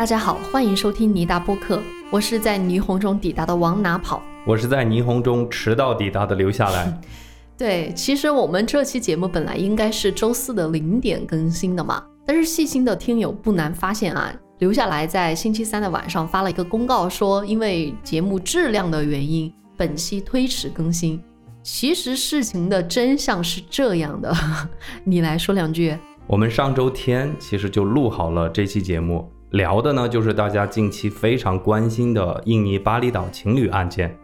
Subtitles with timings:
[0.00, 1.78] 大家好，欢迎收听尼达播客，
[2.10, 4.22] 我是在霓虹中抵达的往哪跑。
[4.46, 6.98] 我是在霓虹中迟到抵达的留下来。
[7.58, 21.22] 对，其实我们这期节目本来应该是周四的零点更新的嘛，但是细心的听友不难发现啊，留下来在星期三的晚上发了一个公告，说因为节目质量的原因，本期推迟更新。
[21.62, 24.34] 其实事情的真相是这样的，
[25.04, 25.94] 你来说两句。
[26.26, 34.16] 我们上周天其实就录好了这期节目，聊的呢就是大家近期非常关心的印尼巴厘岛情侣案件。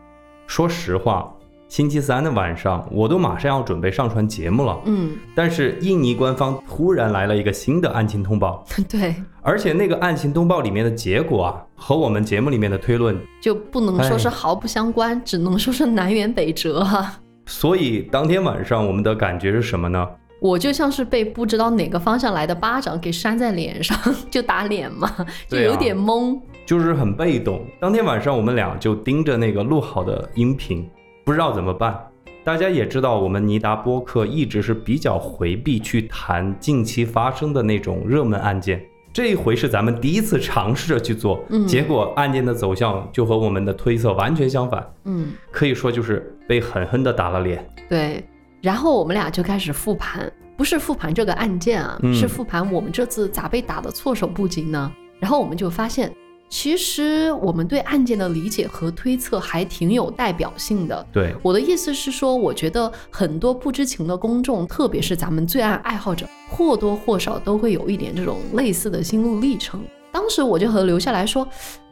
[0.46, 1.32] 说实话，
[1.66, 17.18] 星期三的晚上我都马上要准备上传节目了，嗯，但是印尼官方突然来了一个新的案情通报， 对，而且那个案情通报里面的结果啊，和我们节目里面的推论，就不能说是毫不相关，只能说是南辕北辙哈。
[17.46, 20.08] 所以当天晚上我们的感觉是什么呢？
[20.38, 23.98] 我就像是被不知道哪个方向来的巴掌给扇在脸上，
[24.30, 25.10] 就打脸嘛，
[25.48, 26.38] 就有点懵。
[26.66, 27.64] 就是很被动。
[27.80, 30.88] 当天晚上我们俩就盯着那个录好的音频，
[31.24, 31.96] 不知道怎么办。
[32.44, 38.80] 大家也知道，我们尼达播客一直是比较回避去谈近期发生的那种热门案件。
[39.12, 47.66] 这一回是咱们第一次尝试着去做，嗯结果案件的走向就和我们的推测完全相反，嗯，可以说就是被狠狠的打了脸。
[47.88, 48.22] 对。
[48.66, 54.92] 然后我们俩就开始复盘，不是复盘这个案件啊，嗯是复盘我们这次咋被打的措手不及呢？
[55.20, 56.12] 然后我们就发现，
[56.48, 61.06] 其实我们对案件的理解和推测还挺有代表性的。
[61.12, 69.80] 对，我的意思是说，我觉得很多不知情的公众，特别是咱们罪案爱好者，或多或少都会有一点这种类似的心路历程。
[70.10, 71.46] 当时我就和留下来说，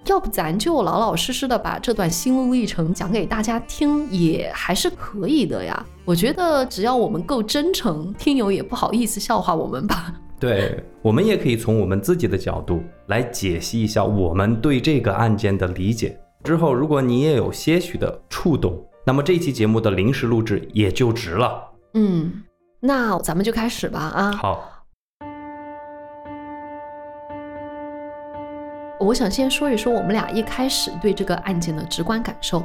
[0.07, 5.85] 要不咱就老老实实的把这段心路历程讲给大家听，也还是可以的呀。
[6.05, 10.15] 我觉得只要我们够真诚，听友也不好意思笑话我们吧。
[10.39, 16.19] 对，我们也可以从我们自己的角度来解析一下我们对这个案件的理解。
[16.43, 21.63] 之后，如果你也有些许的触动，那么这期节目的临时录制也就值了。
[21.95, 22.43] 嗯，
[22.81, 24.33] 那咱们就开始吧啊。
[24.33, 24.69] 好，
[29.05, 32.65] 我想先说一说我们俩一开始对这个案件的直观感受。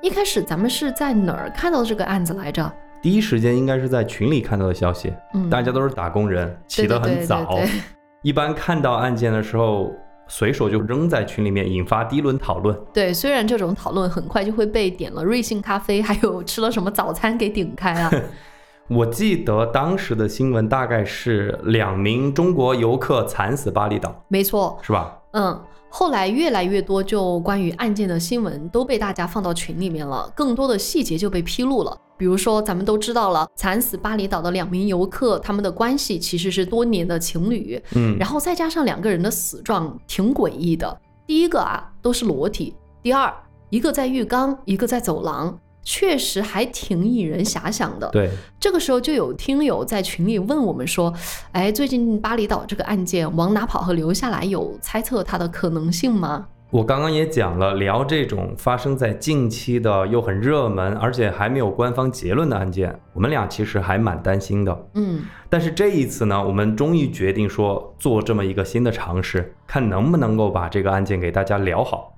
[0.00, 2.72] 一开始咱们是在哪儿看到这个案子来着？
[3.02, 7.80] 第一时间应该是在群里看到的消息，嗯，大家都是打工人，起得很早，对对对对
[8.22, 9.92] 一般看到案件的时候，
[10.28, 12.78] 随手就扔在群里面，引发第一轮讨论。
[12.94, 18.08] 对，虽然这种讨论很快就会被点了瑞幸咖啡，还有吃了什么早餐给顶开啊。
[18.88, 25.18] 我记得当时的新闻大概是两名中国游客惨死巴厘岛，没错，是吧？
[25.32, 25.58] 嗯，
[25.94, 31.94] 后来越来越多就关于案件的新闻都被大家放到群里面了，更多的细节就被披露了。
[32.16, 40.98] 比如说，咱们都知道了，惨死巴厘岛的两名游客，他们的关系其实是多年的情侣，嗯，然后再加上两个人的死状挺诡异的。
[41.26, 43.30] 第一个啊都是裸体，第二
[43.68, 48.08] 一个在浴缸，一个在走廊，确实还挺引人遐想的。
[48.10, 51.12] 对，这个时候就有听友在群里问我们说
[51.52, 72.11] ：“哎，最近巴厘岛这个案件往哪跑和留下来有猜测它的可能性吗我刚刚也讲了，聊这种发生在近期的又很热门，而且还没有官方结论的案件，我们俩其实还蛮担心的。？”嗯，但是这一次呢，我们终于决定说做这么一个新的尝试，看能不能够把这个案件给大家聊好。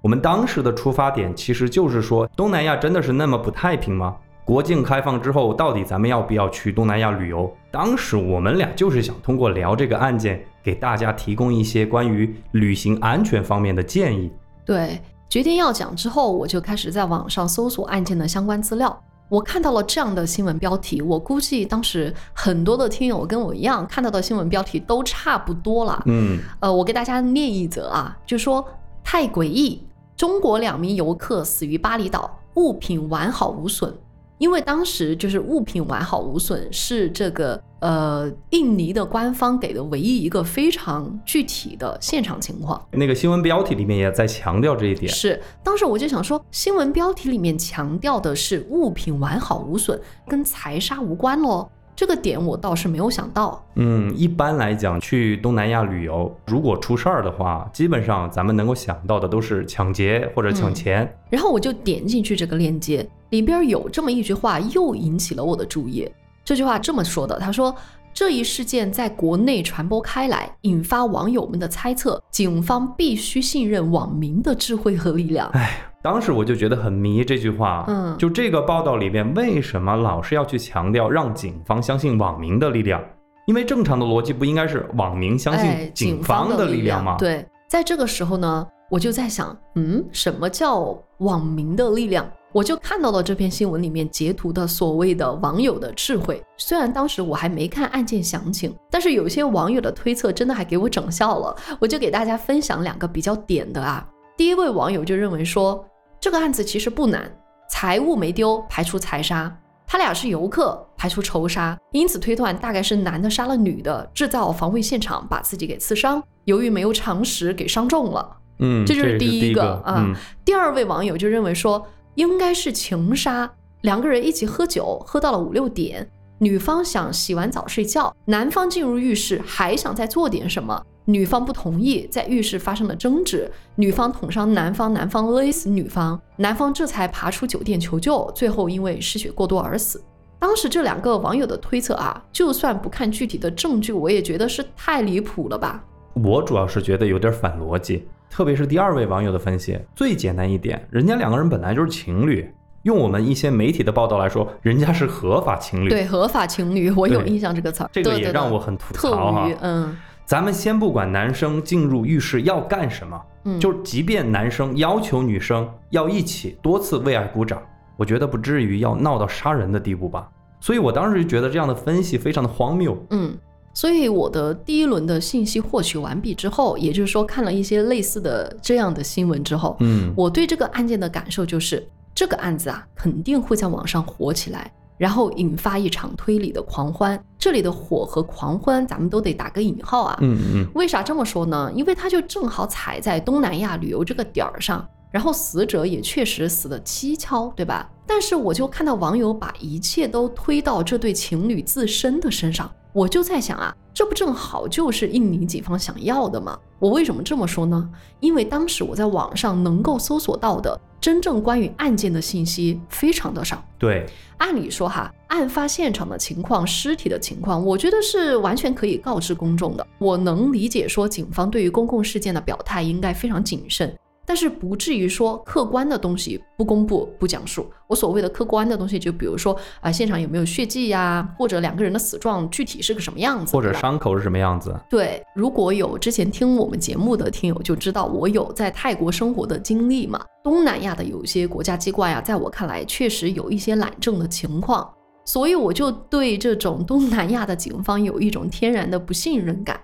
[0.00, 4.16] 我们当时的出发点其实就是说，东南亚真的是那么不太平吗？
[4.44, 7.54] 国境开放之后，到底咱们要不要去东南亚旅游？
[7.70, 14.32] 当时我们俩就是想通过聊这个案件，给大家提供一些关于旅行安全方面的建议。
[14.64, 18.98] 对，决定要讲之后，我就开始在网上搜索案件的相关资料。
[19.28, 26.02] 我看到了这样的新闻标题，我估计当时很多的听友跟我一样看到的新闻标题都差不多了。
[26.06, 28.66] 嗯，呃，我给大家念一则啊，就说
[29.04, 29.82] 太诡异，
[30.18, 33.96] 中国两名游客死于巴厘岛，物品完好无损。
[34.38, 42.84] 因为当时就是物品完好无损是这个呃印尼的官方给的唯一一个非常具体的现场情况。
[42.92, 45.12] 那个新闻标题里面也在强调这一点。
[45.12, 51.68] 是，当时我就想说，新闻标题里面强调的是物品完好无损，跟财杀无关喽。
[51.98, 53.60] 这个点我倒是没有想到。
[53.74, 61.12] 嗯，一般来讲，去东南亚旅游，如果出事儿的话，基本上咱们能够想到的都是抢劫或者抢嗯钱。
[61.28, 66.08] 然后我就点进去这个链接，里边有这么一句话，又引起了我的注意。
[66.44, 67.74] 这句话这么说的：“他说，
[68.14, 75.48] 这一事件在国内传播开来，引发网友们的猜测，警方必须信任网民的智慧和力量。
[75.48, 77.84] 哎，当时我就觉得很迷这句话。
[77.88, 83.02] 嗯就这个报道里面，为什么老是要去强调让警方相信网民的力量？
[83.46, 87.16] 因为正常的逻辑不应该是网民相哎信警方方的力力量吗？
[87.18, 92.30] 对，在这个时候呢，我就在想，嗯，什么叫网民的力量？
[92.52, 96.42] 我就看到了这篇新闻里面截图的所谓的网友的智慧。
[96.56, 101.54] 虽然当时我还没看案件详情，但是有些网友的推测真的还给我整笑了。
[101.78, 104.06] 我就给大家分享两个比较点的啊。
[104.38, 105.84] 第一位网友就认为说，
[106.20, 107.28] 这个案子其实不难，
[107.68, 109.52] 财物没丢，排除财杀。
[109.84, 116.22] 他俩是游客，排除仇杀，因此推断大概是男的杀了女的，制造防卫现场，把自己给刺伤。
[116.44, 118.36] 由于没有常识，给伤重了。
[118.60, 120.04] 嗯，这就是第第一个啊。
[120.06, 120.14] 嗯
[120.44, 121.84] 第二位网友就认为说，
[122.14, 123.50] 应该是情杀，
[123.80, 126.08] 两个人一起喝酒，喝到了五六点，
[126.40, 140.00] 女方想洗完澡睡觉，男方进入浴室还想再做点什么，女方不同意，在浴室发生了争执，女方捅伤男方，男方勒死女方，男方这才爬出酒店求救，最后因为失血过多而死。
[140.38, 145.84] 当时这两个网友的推测啊，就算不看具体的证据，我也觉得是太离谱了吧。
[146.14, 152.48] 我主要是觉得有点反逻辑，特别是第二位网友的分析，最简单一点，人家两个人本来就是情侣，
[152.82, 155.88] 用我们一些媒体的报道来说，人家是合法情侣。
[155.88, 157.90] 对，合法情侣，我有印象这个词儿。
[157.92, 159.56] 这个也让我很吐槽哈于。
[159.60, 167.62] 嗯咱们先不管男生进入浴室要干什么，嗯，就是即便男生要求女生要一起多次为爱鼓掌，
[167.96, 170.28] 我觉得不至于要闹到杀人的地步吧。
[170.60, 172.94] 所以我当时就觉得这样的分析非常的荒谬。
[173.08, 173.34] 嗯，
[173.72, 181.88] 所以我的第一轮的信息获取完毕之后，也就是说看了一些类似的这样的新闻之后，嗯，我对这个案件的感受就是，
[182.18, 187.16] 这个案子啊肯定会在网上火起来，然后引发一场推理的狂欢。
[187.38, 190.18] 这里的火和狂欢，咱们都得打个引号啊。
[190.20, 191.70] 嗯嗯为啥这么说呢？
[191.76, 197.88] 因为它就正好踩在东南亚旅游这个点儿上，然后死者也确实死得蹊跷，对吧？
[198.04, 206.58] 但是我就看到网友把一切都推到这对情侣自身的身上，我就在想啊，这不正好就是印尼警方想要的吗？
[206.80, 207.88] 我为什么这么说呢？
[208.18, 213.64] 因为当时我在网上能够搜索到的真正关于案件的信息非常的少。
[213.78, 214.04] 对，
[214.38, 219.86] 按理说哈，案发现场的情况、尸体的情况，我觉得是完全可以告知公众的。
[220.00, 223.96] 我能理解说，警方对于公共事件的表态应该非常谨慎，
[224.28, 227.64] 但是不至于说客观的东西不公布、不讲述。
[227.86, 234.78] 我所谓的客观的东西，就比如说啊、现场有没有血迹呀、或者两个人的死状具体是个什么样子，或者伤口是什么样子？
[234.90, 240.22] 对，如果有之前听我们节目的听友就知道，我有在泰国生活的经历嘛。
[240.44, 244.86] 东南亚的有些国家机关呀、在我看来确实有一些懒政的情况，
[245.24, 249.80] 所以我就对这种东南亚的警方有一种天然的不信任感。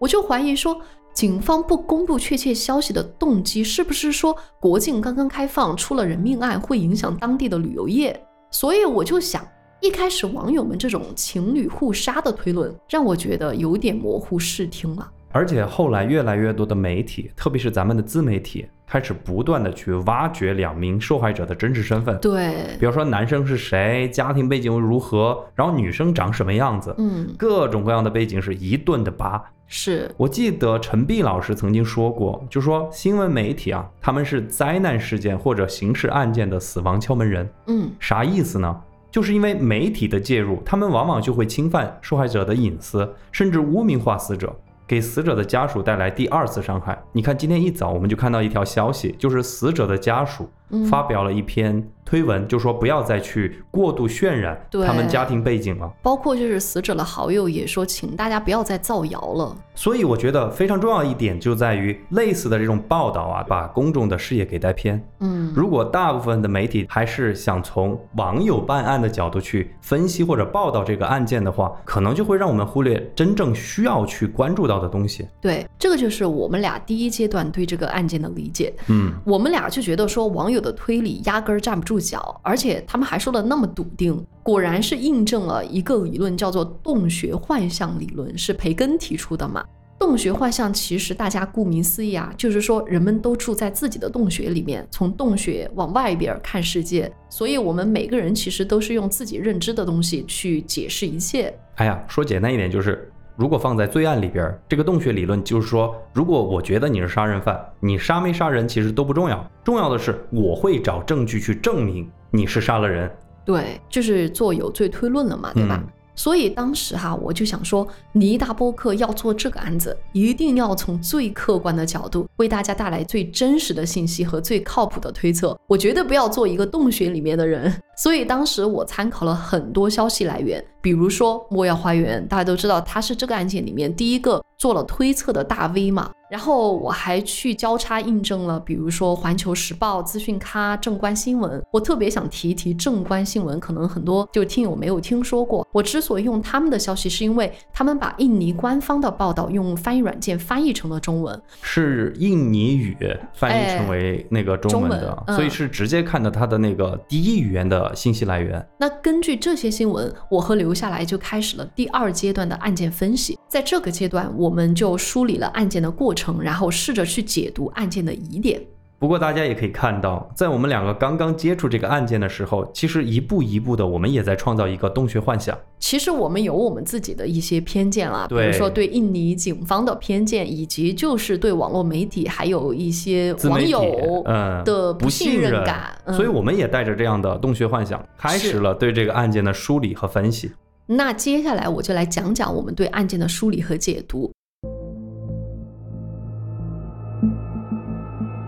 [0.00, 0.76] 我就怀疑说，
[1.14, 8.20] 警方不公布确切消息的动机，是不是说国境刚刚开放出了人命案，会影响当地的旅游业？
[8.50, 9.46] 所以我就想，
[9.80, 15.08] 一开始网友们这种情侣互杀的推论，让我觉得有点模糊视听了。
[15.30, 22.16] 而且后来越来越多的媒体，特别是咱们的自媒体，开始不断的去挖掘两名受害者的真实身份。
[22.20, 29.42] 对，比如说男生是谁，家庭背景如何，然后女生长什么样子，嗯，各种各样的背景是一顿的扒。
[29.66, 37.48] 是，我记得陈碧老师曾经说过，就说新闻媒体啊，他们是灾难事件或者刑事案件的死亡敲门人。
[37.66, 38.80] 嗯，啥意思呢？
[39.10, 44.54] 就是因为媒体的介入，他们往往就会侵犯受害者的隐私，甚至污名化死者，
[44.86, 47.00] 给死者的家属带来第二次伤害。
[47.12, 55.90] 你看，今天一早我们就看到一条消息，就是死者的家属嗯发表了一篇推文，就说不要再去过度渲染他们家庭背景了。
[56.02, 59.56] 包括就是死者的好友也说，请大家不要再造谣了。
[59.74, 65.02] 所以我觉得非常重要一点就在于类似的这种报道啊，把公众的视野给带偏。
[65.18, 75.26] 嗯，如果大部分的媒体还是想从网友办案的角度去分析或者报道这个案件的话，可能就会让我们忽略真正需要去关注到的东西。
[75.40, 78.72] 对，这个就是我们俩第一阶段对这个案件的理解。
[78.86, 89.64] 嗯，我们俩就觉得说网友的推理压根儿站不住脚，而且他们还说的那么笃定，果然是印证了一个理论，叫做洞穴幻象理论，是培根提出的嘛。
[89.98, 101.54] 洞穴幻象其实大家顾名思义啊，就是说人们都住在自己的洞穴里面，从洞穴往外边看世界，所以我们每个人其实都是用自己认知的东西去解释一切。
[101.76, 103.10] 哎呀，说简单一点就是。
[103.36, 113.10] 如果放在罪案里边儿，这个洞穴理论就是说，如果我觉得你是杀人犯，你杀没杀人其实都不重要，重要的是我会找证据去证明你是杀了人。
[113.44, 115.78] 对，就是做有罪推论了嘛，对吧？
[115.82, 125.58] 嗯所以当时哈，我就想说，尼达波克要做这个案子，一定要从最客观的角度，为大家带来最真实的信息和最靠谱的推测。
[125.66, 127.72] 我绝对不要做一个洞穴里面的人。
[127.96, 136.10] 所以当时我参考了很多消息来源，比如说莫要花园，大家都知道他是这个案件里面第一个做了推测的大 V 嘛。
[136.30, 141.62] 然后我还去交叉印证了，比如说《环球时报》、资讯咖、正观新闻。
[141.70, 145.64] 我特别想提一提正观新闻，可能很多就听友没有听说过。
[145.70, 152.96] 我之所以用他们的消息，是因为他们把印尼官方的报道用翻译软件翻译成了中文，是印尼语
[153.34, 158.66] 翻译成为那个中文的，嗯、所以是直接看到它的那个第一语言的信息来源。
[158.78, 163.38] 那根据这些新闻，我和留下来就开始了第二阶段的案件分析。
[163.46, 166.24] 在这个阶段，我们就梳理了案件的过程。
[166.40, 168.60] 然后试着去解读案件的疑点。
[168.98, 175.56] 不过大家也可以看到，在我们两个刚刚接触这个案件的时候，其实一步一步的，我们也在创造一个洞穴幻想。
[175.78, 185.98] 其实我们有我们自己的一些偏见啦，比如说对印尼警方的偏见，以及就是对网络媒体还有一些网友嗯的不信信任感。
[186.04, 190.52] 嗯所以我们也带着这样的洞穴幻想，开始了对这个案件的梳理和分析。
[190.86, 194.30] 那接下来我就来讲讲我们对案件的梳理和解读。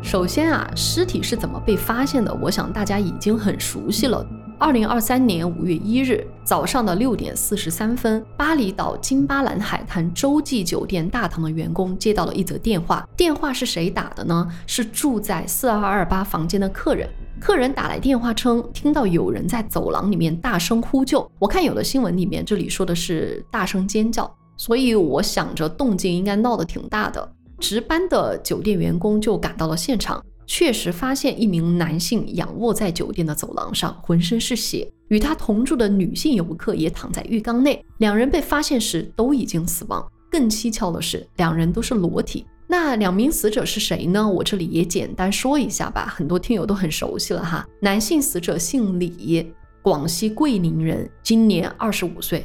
[0.07, 2.33] 首先啊，尸体是怎么被发现的？
[2.41, 4.25] 我想大家已经很熟悉了。
[4.57, 13.05] 二零二三年五月一日早上的六点四十三分，巴厘岛金巴兰海滩洲际酒店大堂的员工接到了一则电话。
[13.17, 14.49] 电话是谁打的呢？
[14.65, 17.11] 是住在四二二八房间的客人。
[17.41, 21.29] 客人打来电话称，听到有人在走廊里面大声呼救。
[21.41, 27.29] 我看有的新闻里面这里说的是大声尖叫，所以我想着动静应该闹得挺大的。
[27.59, 34.91] 值班的酒店员工就赶到了现场，确实发现一名男性仰卧在酒店的走廊上，浑身是血。
[35.09, 40.05] 与他同住的女性游客也躺在浴缸内，两人被发现时都已经死亡。
[40.29, 42.45] 更蹊跷的是，两人都是裸体。
[42.67, 44.29] 那两名死者是谁呢？
[44.29, 47.65] 我这里也简单说一下吧，很多听友都很熟悉了哈。
[47.81, 49.47] 男性死者姓李，
[49.81, 52.41] 广西桂林人，今年二十五岁；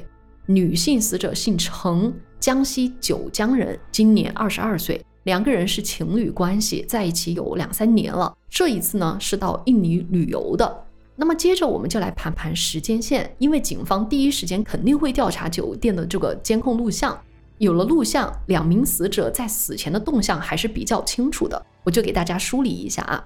[0.46, 5.00] 女性死者姓程，江西九江人，今年二十二岁。
[5.26, 8.36] 两个人是情侣关系，在一起有两三年了。
[8.50, 10.84] 这一次呢是到印尼旅游的。
[11.16, 17.16] 那么接着我们就来盘盘时间线，因为警方第一时间肯定会调查酒店的这个监控录像。
[17.60, 23.24] 有了录像，两名死者在死前的动向还是比较清楚的，我就给大家梳理一下啊。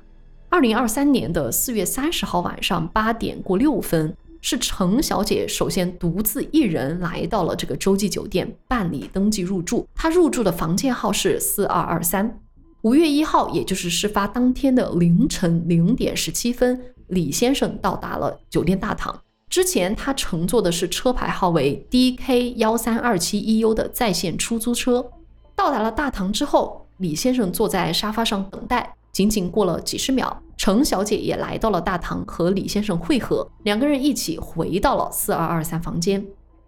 [0.49, 4.13] 二零二三年的四月三十号晚上八点过六分，
[4.47, 12.39] 是程小姐首先独自一人来到了这个洲际酒店办理登记入住，她入住的房间号是四二二三。
[12.83, 19.19] 五月一号，也就是事发当天的凌晨零点十七分，李先生到达了酒店大堂。
[19.49, 25.03] 之前他乘坐的是车牌号为 DK 幺三二七 EU 的在线出租车。
[25.55, 28.93] 到达了大堂之后，李先生坐在沙发上等待。
[29.11, 36.25] 仅仅过了几十秒，程小姐也来到了大堂和李先生会合，两个人一起回到了四二二三房间。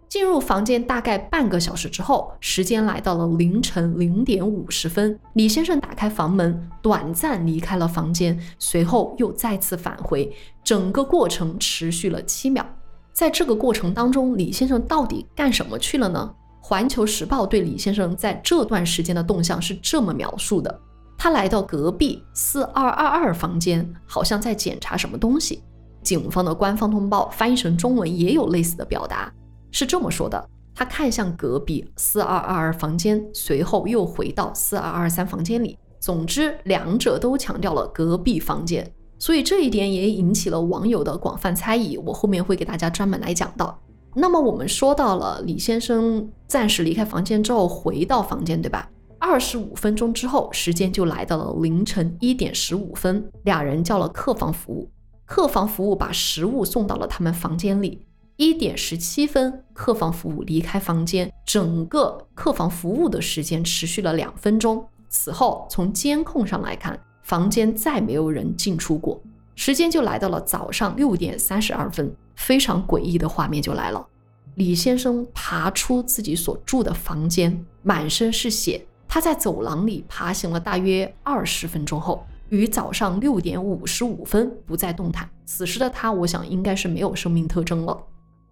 [0.08, 12.64] 进入房间大概半个小时之后，时间来到了凌晨零点五十分，李先生打开房门，短暂离开了房间，随后又再次返回，整个过程持续了七秒。
[13.12, 16.34] 在这个过程当中，李先生到底干什么去了呢？
[16.60, 20.80] 环球时报对李先生在这段时间的动向是这么描述的：
[21.18, 25.62] 他来到隔壁四二二二房间，好像在检查什么东西。
[26.00, 29.30] 警方的官方通报翻译成中文也有类似的表达。
[29.72, 35.76] 是这么说的：他看向隔壁四二二二房间，随后又回到四二二三房间里。
[36.00, 41.98] 总之，两者都强调了隔壁房间，所以这一点也引起了网友的广泛猜疑。
[41.98, 43.76] 我后面会给大家专门来讲到。
[44.14, 48.88] 那么我们说到了李先生暂时离开房间之后回到房间，对吧？
[49.20, 54.88] 二十五分钟之后，时间就来到了凌晨一点十五分，俩人叫了客房服务，
[55.26, 58.06] 客房服务把食物送到了他们房间里。
[58.36, 64.86] 一点十七分，客房服务离开房间，整个客房服务的时间持续了两分钟。
[65.08, 69.20] 此后，从监控上来看，房间再没有人进出过。
[69.56, 74.06] 时间就来到了早上六点三十二分，非常诡异的画面就来了。
[74.54, 78.86] 李先生爬出自己所住的房间，满身是血。
[79.08, 85.28] 他在走廊里爬行了大约二十分钟后，于早上六点五十五分不再动弹。
[85.46, 87.98] 此时的他，我想应该是没有生命特征了。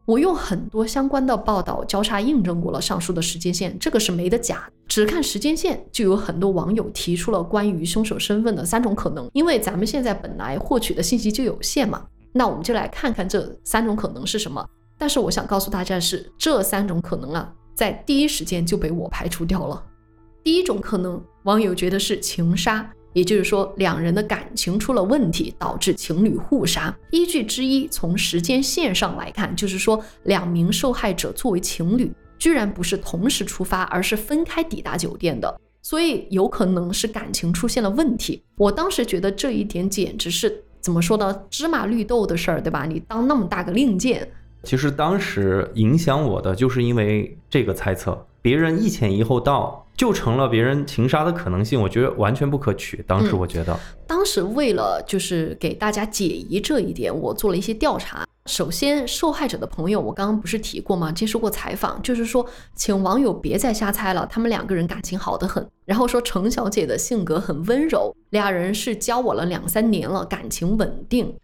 [0.06, 4.66] 我用很多相关的报道交叉印证过了上述的时间线，这个是没得假。
[4.86, 9.28] 只看时间线，就有很多网友提出了关于凶手身份的三种可能。
[9.32, 14.64] 因为咱们现在本来获取的信息就有限嘛，那我们就来看看这三种可能是什么。
[14.96, 19.82] 但是我想告诉大家的是，这三种可能啊，在第一时间就被我排除掉了。
[20.46, 22.88] 第一种可能，网友觉得是情杀。
[23.14, 26.96] 也就是说，两人的感情出了问题，导致情侣互杀。
[27.10, 38.40] 依据之一，从时间线上来看，就是说两名受害者作为情侣，居然不是同时出发，而是分开抵达酒店的，所以有可能是感情出现了问题。
[38.56, 41.42] 我当时觉得这一点简直是怎么说呢？
[41.50, 42.84] 芝麻绿豆的事儿，对吧？
[42.84, 44.30] 你当那么大个令箭。
[44.62, 53.02] 其实当时影响我的，就是因为这个猜测，别人一前一后到，就成了别人情杀的可能性，我觉得完全不可取。
[53.06, 58.26] 当时我觉得，当时为了就是给大家解疑这一点，我做了一些调查。
[58.44, 61.10] 首先，受害者的朋友，我刚刚不是提过吗？
[61.10, 65.66] 接受过采访，就是说，请网友别再瞎猜了，他们两个人感情好得很。
[65.84, 71.34] 然后说，程小姐的性格很温柔，俩人是交往了两三年了，感情稳定。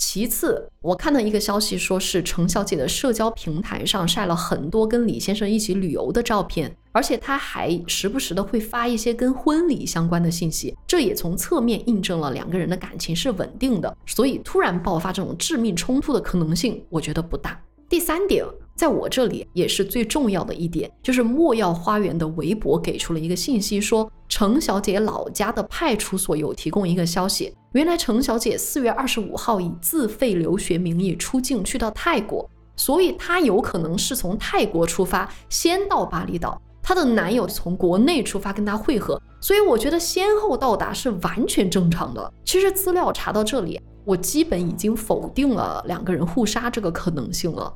[0.00, 13.94] 其次，我看到一个消息，说是程小姐的社交平台上晒了很多跟李先生一起旅游的照片，而且她还时不时的会发一些跟婚礼相关的信息，这也从侧面印证了两个人的感情是稳定的。
[14.06, 17.60] 所以，突然爆发这种致命冲突的可能性，我觉得不大。
[17.86, 18.42] 第三点，
[18.80, 27.54] 在我这里也是最重要的一点，就是莫要花园的微博给出了一个信息，说程小姐老家的派出所有提供一个消息。
[27.72, 36.58] 原来程小姐四月二十五号以自费留学名义出境去到泰国，所以她有可能是从泰国出发，先到巴厘岛。
[36.82, 42.32] 她的男友从国内出发跟她会合，所以我觉得先后到达是完全正常的。
[42.46, 47.70] 其实资料查到这里，我基本已经否定了两个人互杀这个可能性了。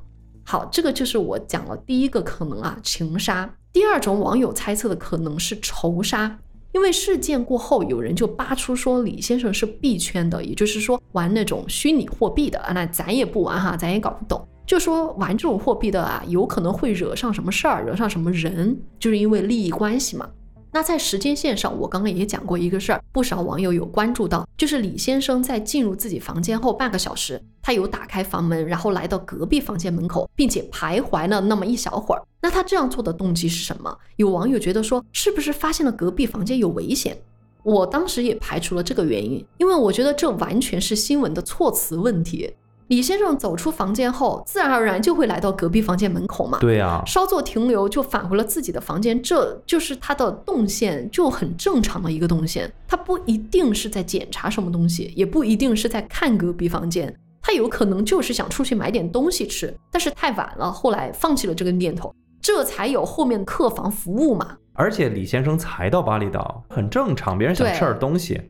[0.45, 3.53] 好，这个就是我讲了第一个可能啊，情杀。
[3.73, 6.39] 第二种网友猜测的可能是仇杀。
[6.73, 12.73] 因为事件过后，有人就扒出说李先生是币圈的，也就是说玩那种虚拟货币的啊。
[12.73, 14.45] 那咱也不玩哈，咱也搞不懂。
[14.67, 20.29] 就说玩这种货币的啊，有可能会惹上什么事儿，惹上什么人，就是因为利益关系嘛。
[20.75, 32.23] 那在时间线上，我刚刚也讲过一个事儿，不少网友有关注到，就是李先生在进入自己房间后半个小时，他有打开房门，然后来到隔壁房间门口，并且徘徊了那么一小会儿。
[32.41, 33.97] 那他这样做的动机是什么？
[34.17, 37.17] 有网友觉得说，是不是发现了隔壁房间有危险？
[37.63, 42.53] 我当时也排除了这个原因，因为我觉得这完全是新闻的措辞问题。
[42.89, 46.59] 李先生走出房间后，自然而然就会来到隔壁房间门口嘛。
[46.59, 52.71] 对呀，稍作停留就返回了自己的房间，这就是他的动线，就很正常的一个动线。
[52.87, 64.59] 他不一定是在检查什么东西，也不一定是在看隔壁房间，他有可能就是想出去买点东西吃，但是太晚了，后来放弃了这个念头，这才有后面客房服务嘛。
[64.75, 68.41] 而且李先生才到巴厘岛，很正常，别人想吃点东西。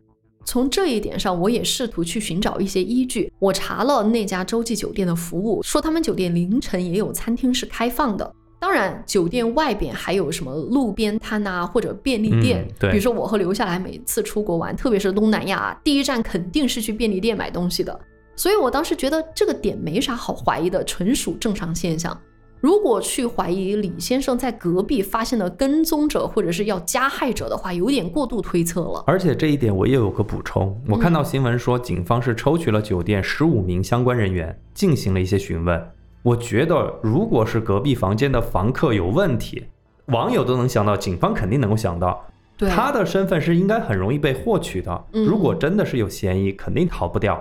[0.45, 3.33] 从这一点上，我也试图去寻找一些依据。
[3.39, 8.33] 我查了那家洲际酒店的服务，说他们酒店凌晨也有餐厅是开放的。
[8.61, 12.67] 当然，酒店外边还有什么路边摊啊，或者便利店。
[12.79, 17.99] 对，比如说我和留下来每次出国玩，特别是东南亚，第一站肯定是去便利店买东西的。
[18.37, 22.19] 所以我当时觉得这个点没啥好怀疑的，纯属正常现象。
[22.65, 29.05] 如果去怀疑李先生在隔壁发现了跟踪者或者是要加害者的话，有点过度推测了。
[29.07, 35.79] 而且这一点我也有个补充，我看到新闻说警方是抽取了酒店十五名相关人员进行了一些询问。
[36.23, 39.65] 我觉得如果是隔壁房间的房客有问题，
[40.07, 42.25] 网友都能想到，警方肯定能够想到，
[42.61, 45.05] 他的身份是应该很容易被获取的。
[45.13, 47.39] 如果真的是有嫌疑，肯定逃不掉。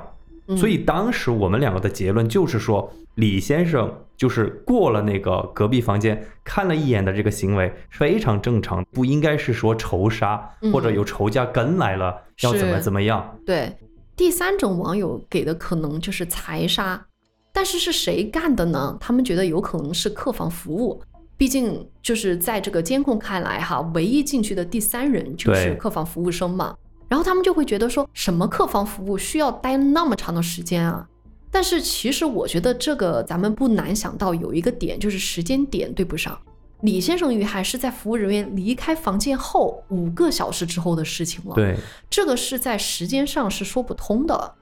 [0.58, 3.90] 所以当时我们两个的结论就是说，李先生
[4.24, 13.38] 就是过了那个隔壁房间看了一眼的这个行为非常正常，不应该是说仇杀或者有仇家跟来了要怎么怎么样。
[13.46, 13.76] 对，
[14.16, 17.06] 第三种网友给的可能就是财杀，
[17.52, 18.96] 但是是谁干的呢？
[18.98, 21.04] 他们觉得有可能是客房服务，
[21.36, 26.74] 毕竟就是在这个监控看来哈，唯一进去的第三人就是客房服务生嘛。
[27.10, 31.06] 然后他们就会觉得说什么客房服务需要待那么长的时间啊？
[31.54, 36.36] 但是其实我觉得这个咱们不难想到有一个点，就是时间点对不上。
[36.82, 41.54] 李先生遇害是在服务人员离开房间后五个小时之后的事情了。
[41.54, 41.78] 对，
[42.10, 44.56] 这个是在时间上是说不通的。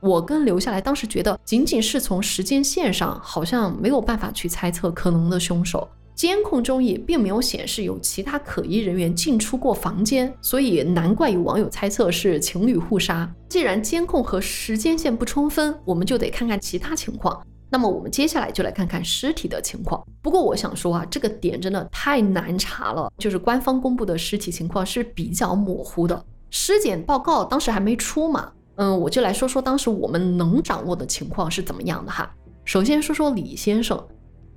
[0.00, 5.88] 我跟留下来当时觉得，仅仅是从时间线上，好像没有办法去猜测可能的凶手。
[6.14, 13.28] 监控中也并没有显示有其他可疑人员进出过房间，所以难怪有网友猜测是情侣互杀。
[13.48, 17.44] 既然监控和时间线不充分，我们就得看看其他情况。
[17.68, 20.00] 那么我们接下来就来看看尸体的情况。
[20.22, 26.24] 不过我想说啊，这个点真的太难查了，就是官方公布的尸体情况是比较模糊的。
[26.50, 32.32] 尸检报告当时还没出嘛，嗯，我就来说说当时我们能掌握的情况是怎么样的哈。
[32.64, 34.00] 首先说说李先生。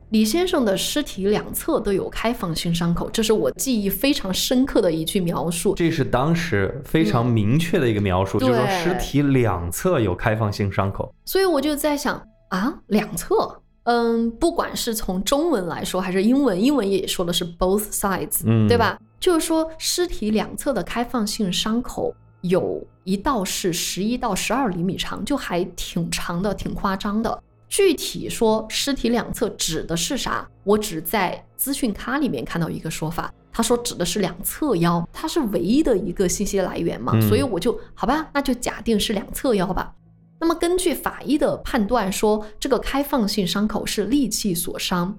[0.09, 5.75] 李先生的尸体两侧都有开放性伤口，这是我记忆非常深刻的一句描述。
[5.75, 11.13] 这是当时非常明确的一个描述，就是说尸体两侧有开放性伤口。
[11.25, 18.97] 所以我就在想啊，两侧，嗯，不管是从中文来说还是英文，英文也说的是 both sides，嗯对吧？
[19.19, 27.43] 就是说尸体两侧的开放性伤口有一道是十一到十二厘米长，就还挺长的，挺夸张的。
[27.69, 39.93] 具体说尸体两侧指的是啥，我只在资讯咖里面看到一个说法，他说指的是两侧腰，它是唯一的一个信息来源嘛，嗯所以我就好吧，那就假定是两侧腰吧。
[40.39, 45.17] 那么根据法医的判断说，这个开放性伤口是利器所伤。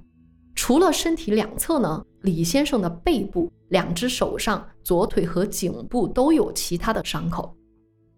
[0.54, 7.54] 除了身体两侧呢，李先生的背部、两只手上、左腿和颈部都有其他的伤口。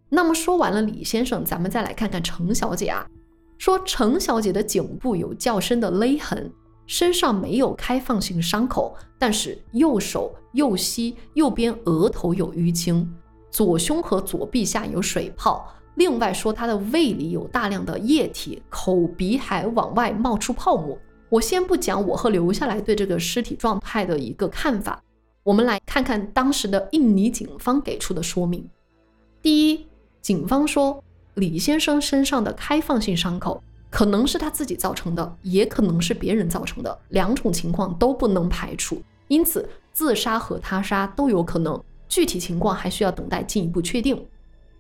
[0.09, 3.07] 那么说完了李先生，咱们再来看看程小姐啊。
[3.61, 6.51] 说程小姐的颈部有较深的勒痕，
[6.87, 13.07] 身上没有开放性伤口，但是右手、右膝、右边额头有淤青，
[13.51, 15.71] 左胸和左臂下有水泡。
[15.97, 20.99] 另外说她的胃里有大量的液体，口鼻还往外冒出泡沫。
[21.29, 25.03] 我先不讲我和留下来对这个尸体状态的一个看法，
[25.43, 28.67] 我们来看看当时的印尼警方给出的说明。
[29.43, 29.87] 第一，
[30.23, 44.27] 警方说李先生身上的开放性伤口可能是他自己造成的，也可能是别人造成的，两种情况都不能排除，因此自杀和他杀都有可能，具体情况还需要等待进一步确定。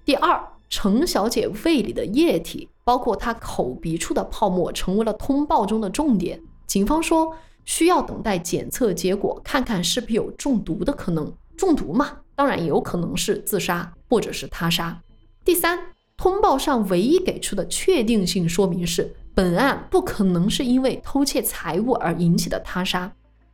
[0.04, 6.40] 第二，程小姐胃里的液体，包括她口鼻处的泡沫，成为了通报中的重点。
[6.66, 7.34] 警方说
[7.64, 11.32] 需要等待检测结果，看看是不是有中毒的可能。
[11.56, 14.98] 中毒嘛，当然也有可能是自杀或者是他杀。
[15.44, 15.78] 第三，
[16.20, 23.11] 通报上唯一给出的确定性说明是，本案不可能是因为偷窃财物而引起的他杀，